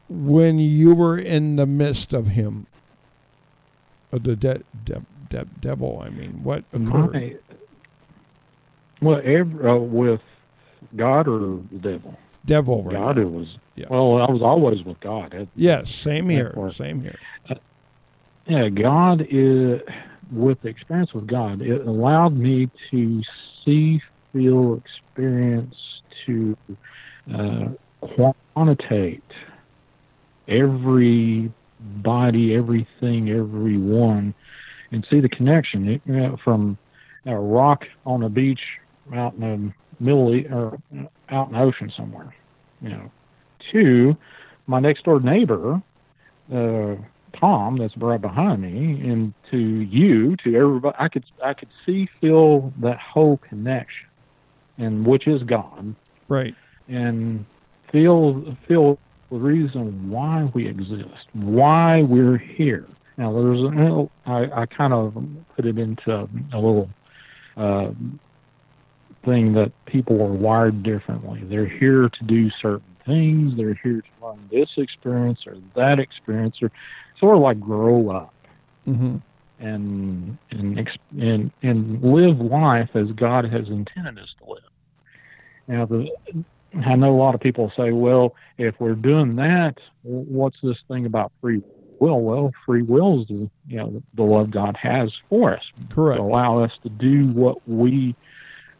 when 0.09 0.59
you 0.59 0.93
were 0.95 1.17
in 1.17 1.55
the 1.55 1.65
midst 1.65 2.13
of 2.13 2.29
him, 2.29 2.67
of 4.11 4.23
the 4.23 4.35
de- 4.35 4.63
de- 4.83 5.05
de- 5.29 5.45
devil? 5.59 6.01
I 6.03 6.09
mean, 6.09 6.43
what 6.43 6.63
occurred? 6.73 7.13
My, 7.13 7.35
well, 9.01 9.21
every, 9.23 9.69
uh, 9.69 9.75
with 9.75 10.21
God 10.95 11.27
or 11.27 11.39
the 11.71 11.77
devil? 11.79 12.17
devil, 12.45 12.83
right? 12.83 12.93
God, 12.93 13.17
it 13.17 13.29
was. 13.29 13.57
Yeah. 13.75 13.87
Well, 13.89 14.17
I 14.21 14.31
was 14.31 14.41
always 14.41 14.83
with 14.83 14.99
God. 14.99 15.33
It- 15.33 15.49
Yes, 15.55 15.89
same 15.91 16.29
here. 16.29 16.55
Same 16.71 17.01
here. 17.01 17.17
yeah, 18.47 18.69
God 18.69 19.25
is 19.29 19.81
with 20.31 20.61
the 20.61 20.69
experience 20.69 21.13
with 21.13 21.27
God. 21.27 21.61
It 21.61 21.85
allowed 21.85 22.35
me 22.37 22.69
to 22.91 23.21
see, 23.63 24.01
feel, 24.31 24.75
experience, 24.75 25.75
to 26.25 26.55
uh, 27.33 27.67
quantitate 28.53 29.23
every 30.47 31.51
body, 31.79 32.55
everything, 32.55 33.29
everyone, 33.29 34.33
and 34.91 35.05
see 35.09 35.19
the 35.19 35.29
connection 35.29 35.87
it, 35.89 36.01
you 36.05 36.15
know, 36.15 36.37
from 36.43 36.77
a 37.25 37.35
rock 37.35 37.83
on 38.05 38.23
a 38.23 38.29
beach 38.29 38.61
out 39.13 39.33
in 39.33 39.39
the 39.39 39.73
middle 40.03 40.33
or 40.53 40.77
out 41.29 41.47
in 41.47 41.53
the 41.53 41.59
ocean 41.59 41.91
somewhere, 41.95 42.33
you 42.81 42.89
know, 42.89 43.11
to 43.71 44.15
my 44.67 44.79
next 44.79 45.03
door 45.03 45.19
neighbor. 45.19 45.81
Uh, 46.53 46.95
Tom 47.39 47.77
that's 47.77 47.95
right 47.97 48.21
behind 48.21 48.61
me 48.61 49.09
and 49.09 49.33
to 49.51 49.57
you, 49.57 50.37
to 50.37 50.55
everybody 50.55 50.95
I 50.97 51.09
could 51.09 51.25
I 51.43 51.53
could 51.53 51.67
see 51.85 52.07
feel 52.21 52.71
that 52.79 52.97
whole 52.97 53.37
connection 53.37 54.07
and 54.77 55.05
which 55.05 55.27
is 55.27 55.43
God 55.43 55.95
Right. 56.27 56.55
and 56.87 57.45
feel 57.91 58.55
feel 58.67 58.99
the 59.35 59.41
reason 59.41 60.09
why 60.09 60.49
we 60.53 60.65
exist, 60.65 61.27
why 61.33 62.01
we're 62.01 62.37
here. 62.37 62.85
Now 63.17 63.33
there's 63.33 63.59
a, 63.59 64.09
I, 64.25 64.61
I 64.61 64.65
kind 64.65 64.93
of 64.93 65.13
put 65.57 65.65
it 65.65 65.77
into 65.77 66.29
a 66.53 66.55
little 66.55 66.89
uh, 67.57 67.91
thing 69.25 69.51
that 69.53 69.73
people 69.85 70.21
are 70.21 70.31
wired 70.31 70.83
differently. 70.83 71.41
They're 71.43 71.65
here 71.65 72.07
to 72.07 72.23
do 72.23 72.49
certain 72.61 72.95
things. 73.05 73.57
They're 73.57 73.73
here 73.73 74.01
to 74.01 74.25
learn 74.25 74.47
this 74.49 74.69
experience 74.77 75.45
or 75.45 75.57
that 75.75 75.99
experience, 75.99 76.61
or 76.61 76.71
sort 77.19 77.35
of 77.35 77.41
like 77.41 77.59
grow 77.59 78.09
up 78.09 78.33
hmm 78.85 79.17
and 79.59 80.37
and 80.51 80.89
and 81.19 81.51
and 81.61 82.03
live 82.03 82.39
life 82.39 82.89
as 82.93 83.11
God 83.11 83.45
has 83.45 83.67
intended 83.67 84.17
us 84.17 84.33
to 84.39 84.49
live. 84.49 84.63
Now, 85.67 85.85
the 85.85 86.09
I 86.85 86.95
know 86.95 87.13
a 87.15 87.17
lot 87.17 87.35
of 87.35 87.41
people 87.41 87.71
say, 87.77 87.91
well, 87.91 88.35
if 88.57 88.75
we're 88.79 88.95
doing 88.95 89.35
that, 89.37 89.75
what's 90.03 90.57
this 90.63 90.77
thing 90.87 91.05
about 91.05 91.31
free 91.41 91.61
will? 91.99 92.21
Well, 92.21 92.51
free 92.65 92.81
will 92.81 93.21
is 93.21 93.27
the 93.27 93.49
you 93.67 93.77
know 93.77 94.03
the 94.15 94.23
love 94.23 94.51
God 94.51 94.75
has 94.81 95.11
for 95.29 95.55
us 95.55 95.63
Correct. 95.89 96.17
to 96.17 96.23
allow 96.23 96.63
us 96.63 96.71
to 96.83 96.89
do 96.89 97.27
what 97.27 97.67
we 97.67 98.15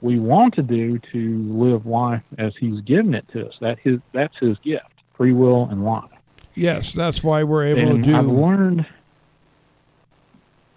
we 0.02 0.20
want 0.20 0.56
to 0.56 0.62
do 0.62 1.00
to 1.14 1.54
live 1.54 1.86
life 1.86 2.22
as 2.38 2.54
He's 2.60 2.82
given 2.82 3.14
it 3.16 3.26
to 3.34 3.48
us. 3.48 3.54
That 3.62 3.80
his 3.80 4.00
that's 4.14 4.36
His 4.40 4.58
gift, 4.60 4.86
free 5.16 5.34
will 5.34 5.66
and 5.70 5.86
life. 5.86 6.10
Yes, 6.54 6.94
that's 6.94 7.24
why 7.24 7.44
we're 7.44 7.66
able 7.66 7.96
and 7.96 8.04
to 8.04 8.12
do. 8.12 8.18
I've 8.18 8.26
learned 8.28 8.86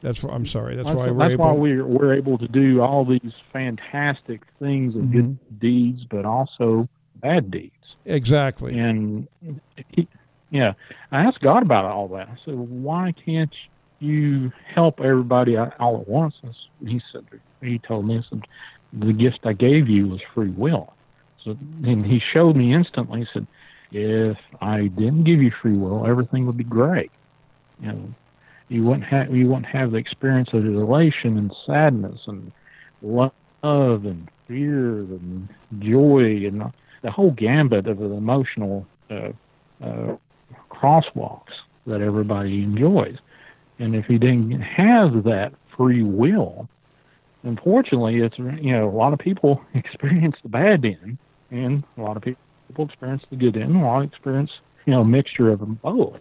that's 0.00 0.22
why 0.22 0.32
I'm 0.32 0.46
sorry. 0.46 0.76
That's, 0.76 0.86
That's, 0.86 0.96
why 0.96 1.10
we're 1.10 1.18
that's 1.18 1.32
able. 1.32 1.44
why 1.46 1.52
we're 1.52 1.84
we're 1.86 2.14
able 2.14 2.38
to 2.38 2.46
do 2.48 2.80
all 2.80 3.04
these 3.04 3.32
fantastic 3.52 4.42
things 4.60 4.94
and 4.94 5.10
good 5.12 5.24
Mm-hmm. 5.24 5.56
deeds, 5.58 6.04
but 6.08 6.24
also 6.24 6.88
bad 7.20 7.50
deeds. 7.50 7.72
exactly. 8.04 8.78
And 8.78 9.28
he, 9.94 10.08
yeah, 10.50 10.74
I 11.12 11.24
asked 11.24 11.40
God 11.40 11.62
about 11.62 11.84
all 11.84 12.08
that. 12.08 12.28
I 12.28 12.36
said, 12.44 12.54
"Why 12.54 13.12
can't 13.12 13.54
you 14.00 14.52
help 14.66 15.00
everybody 15.00 15.56
all 15.56 16.00
at 16.00 16.08
once?" 16.08 16.36
And 16.42 16.54
he 16.88 17.02
said, 17.12 17.24
"He 17.60 17.78
told 17.78 18.06
me, 18.06 18.18
he 18.18 18.24
said, 18.28 18.46
the 18.92 19.12
gift 19.12 19.40
I 19.44 19.52
gave 19.52 19.88
you 19.88 20.08
was 20.08 20.20
free 20.34 20.50
will." 20.50 20.94
So, 21.44 21.56
and 21.84 22.04
he 22.04 22.18
showed 22.18 22.56
me 22.56 22.72
instantly. 22.72 23.20
He 23.20 23.26
said, 23.32 23.46
"If 23.92 24.38
I 24.60 24.86
didn't 24.86 25.24
give 25.24 25.42
you 25.42 25.50
free 25.50 25.76
will, 25.76 26.06
everything 26.06 26.46
would 26.46 26.56
be 26.56 26.64
great. 26.64 27.10
You 27.80 27.92
know, 27.92 28.14
you 28.68 28.84
wouldn't 28.84 29.04
have 29.04 29.34
you 29.34 29.48
wouldn't 29.48 29.66
have 29.66 29.92
the 29.92 29.98
experience 29.98 30.52
of 30.52 30.64
elation 30.64 31.36
and 31.38 31.52
sadness 31.66 32.26
and 32.26 32.52
love 33.02 33.32
and 33.62 34.28
fear 34.46 34.98
and 35.00 35.48
joy 35.78 36.46
and 36.46 36.72
the 37.02 37.10
whole 37.10 37.30
gambit 37.30 37.86
of 37.86 37.98
the 37.98 38.10
emotional 38.10 38.86
uh, 39.10 39.30
uh, 39.82 40.16
crosswalks 40.70 41.54
that 41.86 42.00
everybody 42.00 42.62
enjoys. 42.62 43.16
And 43.78 43.94
if 43.94 44.08
you 44.08 44.18
didn't 44.18 44.60
have 44.60 45.24
that 45.24 45.52
free 45.76 46.02
will, 46.02 46.68
unfortunately, 47.42 48.20
it's 48.20 48.38
you 48.38 48.72
know 48.72 48.88
a 48.88 48.96
lot 48.96 49.12
of 49.12 49.18
people 49.18 49.62
experience 49.74 50.36
the 50.42 50.48
bad 50.48 50.84
end, 50.84 51.18
and 51.50 51.84
a 51.96 52.02
lot 52.02 52.16
of 52.16 52.22
people 52.22 52.84
experience 52.84 53.22
the 53.30 53.36
good 53.36 53.56
end. 53.56 53.76
A 53.76 53.78
lot 53.78 54.02
experience 54.02 54.50
you 54.84 54.92
know 54.92 55.00
a 55.02 55.04
mixture 55.04 55.50
of 55.50 55.60
them 55.60 55.78
both. 55.82 56.20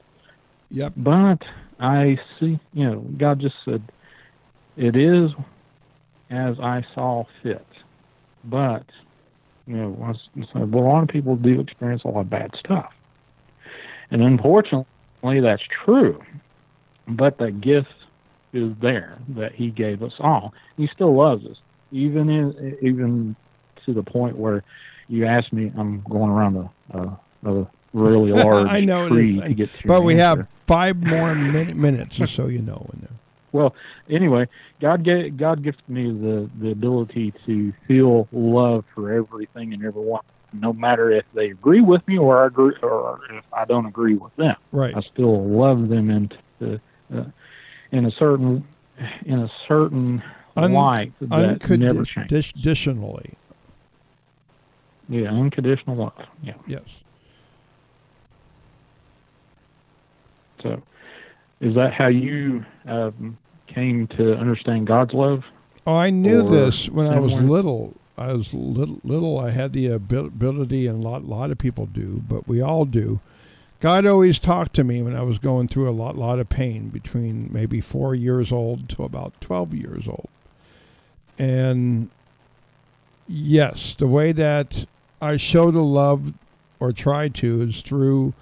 Yep. 0.69 0.93
But 0.97 1.43
I 1.79 2.19
see, 2.39 2.59
you 2.73 2.89
know, 2.89 2.99
God 3.17 3.39
just 3.39 3.55
said, 3.65 3.81
"It 4.75 4.95
is 4.95 5.31
as 6.29 6.59
I 6.59 6.85
saw 6.93 7.23
fit." 7.41 7.65
But 8.43 8.85
you 9.67 9.75
know, 9.75 9.89
well, 9.89 10.17
a 10.55 10.65
lot 10.65 11.03
of 11.03 11.09
people 11.09 11.35
do 11.35 11.59
experience 11.59 12.03
a 12.03 12.07
lot 12.07 12.21
of 12.21 12.29
bad 12.29 12.55
stuff, 12.55 12.95
and 14.11 14.21
unfortunately, 14.21 15.39
that's 15.41 15.63
true. 15.63 16.21
But 17.07 17.37
that 17.37 17.61
gift 17.61 17.93
is 18.53 18.73
there 18.79 19.17
that 19.29 19.53
He 19.53 19.69
gave 19.69 20.01
us 20.03 20.13
all. 20.19 20.53
He 20.77 20.87
still 20.87 21.13
loves 21.15 21.45
us, 21.45 21.57
even 21.91 22.29
in 22.29 22.77
even 22.81 23.35
to 23.85 23.93
the 23.93 24.03
point 24.03 24.37
where 24.37 24.63
you 25.09 25.25
ask 25.25 25.51
me, 25.53 25.71
I'm 25.77 26.01
going 26.01 26.29
around 26.29 26.57
a, 26.57 26.97
a, 26.97 27.19
a 27.49 27.67
really 27.93 28.31
large 28.43 28.67
I 28.67 28.81
know 28.81 29.07
tree 29.07 29.39
to 29.39 29.53
get 29.53 29.69
to. 29.69 29.87
But 29.87 30.03
we 30.03 30.13
answer. 30.19 30.41
have 30.41 30.47
five 30.65 30.97
more 30.97 31.33
min- 31.33 31.79
minutes, 31.79 32.15
just 32.15 32.35
so 32.35 32.47
you 32.47 32.61
know. 32.61 32.89
In 32.93 32.99
there. 33.01 33.09
Well, 33.57 33.73
anyway, 34.07 34.47
God 34.79 35.03
gave 35.03 35.35
God 35.35 35.63
gifted 35.63 35.89
me 35.89 36.11
the 36.11 36.47
the 36.59 36.69
ability 36.69 37.33
to 37.47 37.73
feel 37.87 38.27
love 38.31 38.85
for 38.93 39.11
everything 39.11 39.73
and 39.73 39.83
everyone, 39.83 40.21
no 40.53 40.73
matter 40.73 41.09
if 41.09 41.25
they 41.33 41.49
agree 41.49 41.81
with 41.81 42.07
me 42.07 42.19
or 42.19 42.43
I 42.43 42.45
agree 42.45 42.75
or 42.83 43.19
if 43.31 43.43
I 43.51 43.65
don't 43.65 43.87
agree 43.87 44.13
with 44.13 44.35
them. 44.35 44.55
Right. 44.71 44.95
I 44.95 45.01
still 45.01 45.43
love 45.43 45.89
them 45.89 46.11
into 46.11 46.79
uh, 47.11 47.23
in 47.91 48.05
a 48.05 48.11
certain 48.11 48.63
in 49.25 49.39
a 49.39 49.49
certain 49.67 50.21
Un- 50.55 50.73
light 50.73 51.13
that 51.19 51.29
never 51.79 52.05
changes. 52.05 52.53
Unconditionally. 52.53 53.33
Yeah, 55.09 55.29
unconditional 55.31 55.95
love. 55.95 56.27
Yeah. 56.43 56.53
Yes. 56.67 56.83
So, 60.61 60.81
is 61.59 61.75
that 61.75 61.93
how 61.93 62.07
you 62.07 62.65
um, 62.85 63.37
came 63.77 64.07
to 64.07 64.35
understand 64.35 64.87
God's 64.87 65.13
love? 65.13 65.43
Oh, 65.85 65.95
I 65.95 66.09
knew 66.09 66.41
this 66.49 66.89
when 66.89 67.05
I 67.05 67.19
was 67.19 67.33
little. 67.33 67.95
I 68.17 68.33
was 68.33 68.51
little. 68.51 68.99
Little. 69.03 69.39
I 69.39 69.51
had 69.51 69.71
the 69.73 69.87
ability, 69.87 70.87
and 70.87 71.05
a 71.05 71.07
lot, 71.07 71.23
lot 71.23 71.51
of 71.51 71.59
people 71.59 71.85
do, 71.85 72.23
but 72.27 72.47
we 72.47 72.59
all 72.59 72.85
do. 72.85 73.19
God 73.79 74.07
always 74.07 74.39
talked 74.39 74.73
to 74.75 74.83
me 74.83 75.03
when 75.03 75.15
I 75.15 75.21
was 75.21 75.37
going 75.37 75.67
through 75.67 75.87
a 75.87 75.91
lot, 75.91 76.17
lot 76.17 76.39
of 76.39 76.49
pain 76.49 76.89
between 76.89 77.49
maybe 77.51 77.79
four 77.79 78.15
years 78.15 78.51
old 78.51 78.89
to 78.89 79.03
about 79.03 79.39
twelve 79.39 79.75
years 79.75 80.07
old, 80.07 80.29
and 81.37 82.09
yes, 83.27 83.93
the 83.93 84.07
way 84.07 84.31
that 84.31 84.87
I 85.21 85.37
show 85.37 85.69
the 85.69 85.83
love 85.83 86.33
or 86.79 86.91
try 86.91 87.27
to 87.29 87.61
is 87.61 87.81
through 87.81 88.33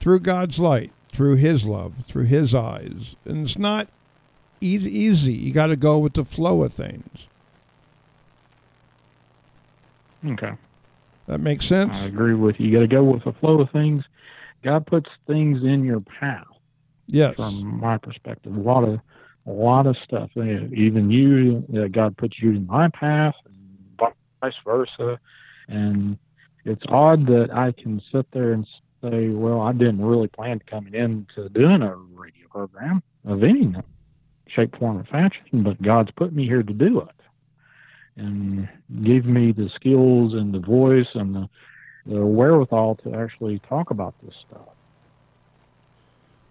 through 0.00 0.20
God's 0.20 0.58
light, 0.58 0.92
through 1.14 1.36
His 1.36 1.64
love, 1.64 2.04
through 2.06 2.24
His 2.24 2.54
eyes, 2.54 3.14
and 3.24 3.46
it's 3.46 3.58
not 3.58 3.88
easy. 4.60 5.32
You 5.32 5.52
got 5.52 5.68
to 5.68 5.76
go 5.76 5.98
with 5.98 6.14
the 6.14 6.24
flow 6.24 6.62
of 6.62 6.72
things. 6.72 7.26
Okay. 10.26 10.52
That 11.26 11.40
makes 11.40 11.66
sense. 11.66 11.96
I 11.96 12.06
agree 12.06 12.34
with 12.34 12.58
you. 12.58 12.68
You 12.68 12.76
got 12.78 12.80
to 12.80 12.88
go 12.88 13.04
with 13.04 13.24
the 13.24 13.32
flow 13.32 13.60
of 13.60 13.70
things. 13.70 14.04
God 14.62 14.86
puts 14.86 15.08
things 15.26 15.62
in 15.62 15.84
your 15.84 16.00
path. 16.00 16.46
Yes. 17.06 17.36
From 17.36 17.80
my 17.80 17.98
perspective, 17.98 18.56
a 18.56 18.60
lot 18.60 18.82
of 18.84 19.00
a 19.46 19.50
lot 19.50 19.86
of 19.86 19.96
stuff. 20.02 20.30
Even 20.36 21.10
you, 21.10 21.62
uh, 21.78 21.88
God 21.88 22.16
puts 22.16 22.40
you 22.40 22.50
in 22.50 22.66
my 22.66 22.88
path, 22.88 23.34
and 23.44 24.12
vice 24.40 24.54
versa. 24.64 25.20
And 25.68 26.18
it's 26.64 26.82
odd 26.88 27.26
that 27.26 27.50
I 27.52 27.72
can 27.72 28.00
sit 28.10 28.26
there 28.32 28.52
and 28.52 28.66
say, 29.10 29.28
"Well, 29.28 29.60
I 29.60 29.72
didn't 29.72 30.04
really 30.04 30.28
plan 30.28 30.60
coming 30.66 30.94
into 30.94 31.48
doing 31.50 31.82
a 31.82 31.94
radio 31.94 32.48
program 32.50 33.02
of 33.24 33.42
any 33.42 33.74
shape, 34.48 34.76
form, 34.78 34.98
or 34.98 35.04
fashion, 35.04 35.62
but 35.62 35.80
God's 35.82 36.10
put 36.12 36.32
me 36.32 36.46
here 36.46 36.62
to 36.62 36.72
do 36.72 37.00
it." 37.00 37.08
and 38.16 38.68
gave 39.02 39.24
me 39.24 39.52
the 39.52 39.68
skills 39.74 40.34
and 40.34 40.54
the 40.54 40.60
voice 40.60 41.08
and 41.14 41.34
the, 41.34 41.48
the 42.06 42.24
wherewithal 42.24 42.96
to 42.96 43.14
actually 43.14 43.58
talk 43.68 43.90
about 43.90 44.14
this 44.22 44.34
stuff. 44.48 44.68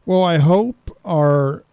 Well, 0.06 0.24
I 0.24 0.39
hope 0.39 0.98
our 1.06 1.63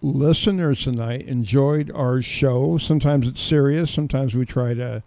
listeners 0.00 0.84
tonight 0.84 1.22
enjoyed 1.22 1.90
our 1.92 2.22
show. 2.22 2.78
Sometimes 2.78 3.26
it's 3.26 3.42
serious. 3.42 3.90
Sometimes 3.90 4.34
we 4.34 4.46
try 4.46 4.74
to 4.74 5.02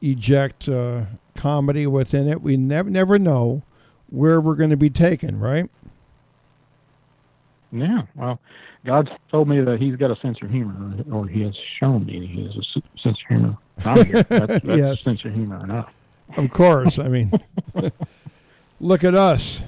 eject 0.00 0.68
uh, 0.68 1.04
comedy 1.34 1.86
within 1.86 2.28
it. 2.28 2.40
We 2.40 2.56
never 2.56 2.88
never 2.88 3.18
know 3.18 3.62
where 4.10 4.40
we're 4.40 4.54
going 4.54 4.70
to 4.70 4.76
be 4.76 4.90
taken, 4.90 5.38
right? 5.40 5.68
Yeah, 7.72 8.02
well, 8.14 8.38
God's 8.86 9.10
told 9.30 9.48
me 9.48 9.60
that 9.60 9.80
He's 9.80 9.96
got 9.96 10.10
a 10.10 10.16
sense 10.20 10.38
of 10.42 10.50
humor, 10.50 10.94
or 11.10 11.26
He 11.26 11.42
has 11.42 11.54
shown 11.80 12.06
me 12.06 12.24
He 12.26 12.44
has 12.44 12.56
a 12.56 12.62
sense 13.00 13.18
of 13.20 13.26
humor. 13.28 13.56
I'm 13.84 14.04
here. 14.06 14.22
That's, 14.22 14.52
that's 14.52 14.64
Yes. 14.64 15.00
sense 15.02 15.24
of 15.24 15.34
humor 15.34 15.62
enough. 15.64 15.92
Of 16.36 16.50
course. 16.50 16.98
I 17.00 17.08
mean, 17.08 17.32
look 18.80 19.02
at 19.02 19.14
us. 19.14 19.64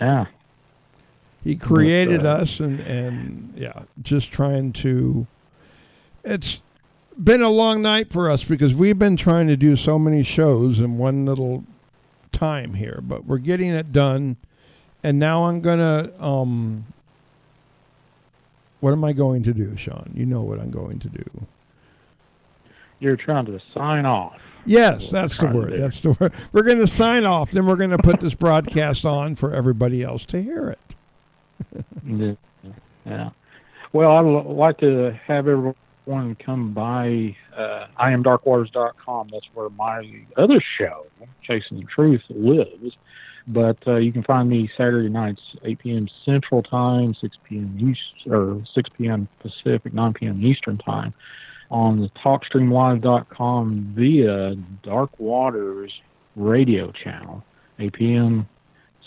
Yeah, 0.00 0.26
He 1.42 1.56
created 1.56 2.24
uh, 2.26 2.34
us, 2.34 2.60
and 2.60 2.80
and 2.80 3.52
yeah, 3.56 3.84
just 4.02 4.30
trying 4.30 4.72
to. 4.74 5.26
It's 6.24 6.60
been 7.20 7.42
a 7.42 7.48
long 7.50 7.80
night 7.82 8.12
for 8.12 8.30
us 8.30 8.44
because 8.44 8.74
we've 8.74 8.98
been 8.98 9.16
trying 9.16 9.48
to 9.48 9.56
do 9.56 9.74
so 9.74 9.98
many 9.98 10.22
shows 10.22 10.78
in 10.78 10.98
one 10.98 11.24
little 11.26 11.64
time 12.38 12.74
here, 12.74 13.00
but 13.02 13.24
we're 13.24 13.38
getting 13.38 13.70
it 13.70 13.92
done. 13.92 14.36
And 15.02 15.18
now 15.18 15.44
I'm 15.44 15.60
gonna. 15.60 16.10
Um, 16.20 16.86
what 18.80 18.92
am 18.92 19.04
I 19.04 19.12
going 19.12 19.42
to 19.42 19.52
do, 19.52 19.76
Shawn? 19.76 20.12
You 20.14 20.24
know 20.24 20.42
what 20.42 20.60
I'm 20.60 20.70
going 20.70 20.98
to 21.00 21.08
do. 21.08 21.24
you're 23.00 23.16
trying 23.16 23.46
to 23.46 23.60
sign 23.74 24.06
off. 24.06 24.40
Yes, 24.64 25.08
that's 25.10 25.36
the 25.38 25.48
to 25.48 25.56
word. 25.56 25.72
That's 25.78 26.00
the 26.00 26.16
word. 26.20 26.32
We're 26.52 26.62
going 26.62 26.78
to 26.78 26.86
sign 26.86 27.24
off. 27.24 27.50
Then 27.50 27.66
we're 27.66 27.76
going 27.76 27.90
to 27.90 27.98
put 27.98 28.20
this 28.20 28.34
broadcast 28.34 29.04
on 29.04 29.34
for 29.34 29.52
everybody 29.54 30.02
else 30.02 30.24
to 30.26 30.42
hear 30.42 30.70
it. 30.70 31.84
Yeah. 32.06 32.34
yeah. 33.04 33.30
Well, 33.92 34.12
I'd 34.12 34.46
like 34.46 34.78
to 34.78 35.18
have 35.26 35.48
everyone 35.48 35.74
come 36.38 36.72
by 36.72 37.36
uh, 37.56 37.86
iamdarkwaters.com. 37.98 39.28
That's 39.32 39.48
where 39.54 39.68
my 39.70 40.22
other 40.36 40.60
show, 40.78 41.06
Chasing 41.42 41.80
the 41.80 41.84
Truth, 41.84 42.22
lives. 42.28 42.96
But 43.46 43.78
uh, 43.86 43.96
you 43.96 44.12
can 44.12 44.22
find 44.22 44.48
me 44.48 44.70
Saturday 44.76 45.08
nights, 45.08 45.40
8 45.64 45.78
p.m. 45.78 46.08
Central 46.24 46.62
Time, 46.62 47.14
6 47.14 47.36
p.m. 47.44 47.76
East, 47.80 48.28
or 48.30 48.60
6 48.74 48.90
p.m. 48.96 49.28
Pacific, 49.40 49.94
9 49.94 50.12
p.m. 50.14 50.44
Eastern 50.44 50.76
Time 50.78 51.14
on 51.70 52.00
the 52.00 52.08
TalkStreamLive.com 52.10 53.92
via 53.94 54.54
Dark 54.82 55.18
Waters 55.18 55.92
radio 56.36 56.92
channel, 56.92 57.44
8 57.78 57.92
p.m. 57.92 58.48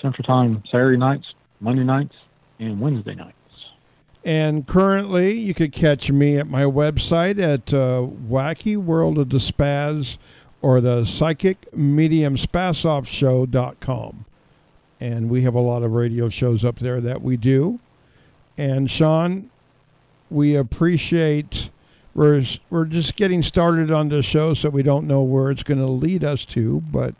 Central 0.02 0.24
Time, 0.24 0.64
Saturday 0.66 0.98
nights, 0.98 1.34
Monday 1.60 1.84
nights, 1.84 2.16
and 2.60 2.80
Wednesday 2.80 3.16
nights. 3.16 3.40
And 4.24 4.68
currently, 4.68 5.32
you 5.34 5.54
could 5.54 5.72
catch 5.72 6.12
me 6.12 6.38
at 6.38 6.48
my 6.48 6.64
website 6.64 7.40
at 7.40 7.74
uh, 7.74 8.08
Wacky 8.30 8.78
World 8.78 9.18
of 9.18 9.30
the 9.30 9.40
Spaz 9.40 10.18
or 10.62 10.80
the 10.80 11.06
Psychic 11.06 11.76
Medium 11.76 12.36
Spasoff 12.36 13.08
Show.com. 13.08 14.26
And 15.00 15.30
we 15.30 15.42
have 15.42 15.56
a 15.56 15.60
lot 15.60 15.82
of 15.82 15.94
radio 15.94 16.30
shows 16.30 16.64
up 16.64 16.78
there 16.78 17.02
that 17.02 17.24
we 17.24 17.36
do. 17.36 17.80
And 18.58 18.92
Shawn, 18.92 19.50
we 20.30 20.56
appreciate. 20.56 21.72
We're 22.14 22.44
we're 22.70 22.86
just 22.86 23.16
getting 23.16 23.42
started 23.42 23.90
on 23.90 24.10
this 24.10 24.26
show, 24.26 24.54
so 24.54 24.70
we 24.70 24.84
don't 24.84 25.08
know 25.08 25.22
where 25.24 25.50
it's 25.50 25.64
going 25.64 25.80
to 25.80 25.88
lead 25.88 26.24
us 26.24 26.46
to. 26.48 26.82
But 26.82 27.16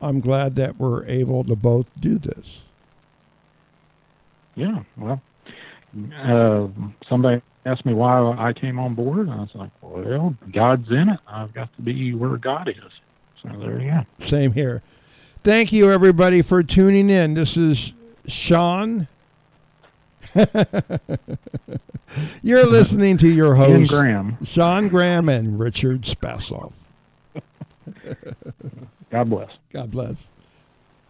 I'm 0.00 0.20
glad 0.20 0.54
that 0.56 0.76
we're 0.78 1.04
able 1.06 1.44
to 1.44 1.56
both 1.56 1.90
do 2.00 2.18
this. 2.18 2.62
Yeah, 4.54 4.84
well, 4.96 5.20
uh, 6.22 6.68
somebody 7.08 7.42
asked 7.66 7.86
me 7.86 7.94
why 7.94 8.18
I 8.38 8.52
came 8.52 8.78
on 8.78 8.94
board, 8.94 9.20
and 9.20 9.32
I 9.32 9.40
was 9.40 9.54
like, 9.54 9.70
well, 9.80 10.36
God's 10.52 10.90
in 10.90 11.08
it. 11.08 11.20
I've 11.26 11.52
got 11.54 11.74
to 11.76 11.82
be 11.82 12.14
where 12.14 12.36
God 12.36 12.68
is. 12.68 12.76
So 13.42 13.48
there 13.58 13.80
you 13.80 13.90
go. 13.90 14.06
Same 14.24 14.52
here. 14.52 14.82
Thank 15.42 15.72
you, 15.72 15.90
everybody, 15.90 16.40
for 16.42 16.62
tuning 16.62 17.10
in. 17.10 17.34
This 17.34 17.56
is 17.56 17.92
Shawn. 18.26 19.08
You're 22.42 22.66
listening 22.66 23.16
to 23.18 23.28
your 23.28 23.54
host, 23.56 23.90
Graham, 23.90 24.38
Shawn 24.44 24.88
Graham 24.88 25.28
and 25.28 25.58
Richard 25.58 26.02
Spasoff. 26.02 26.72
God 29.10 29.30
bless. 29.30 29.50
God 29.72 29.90
bless. 29.90 30.30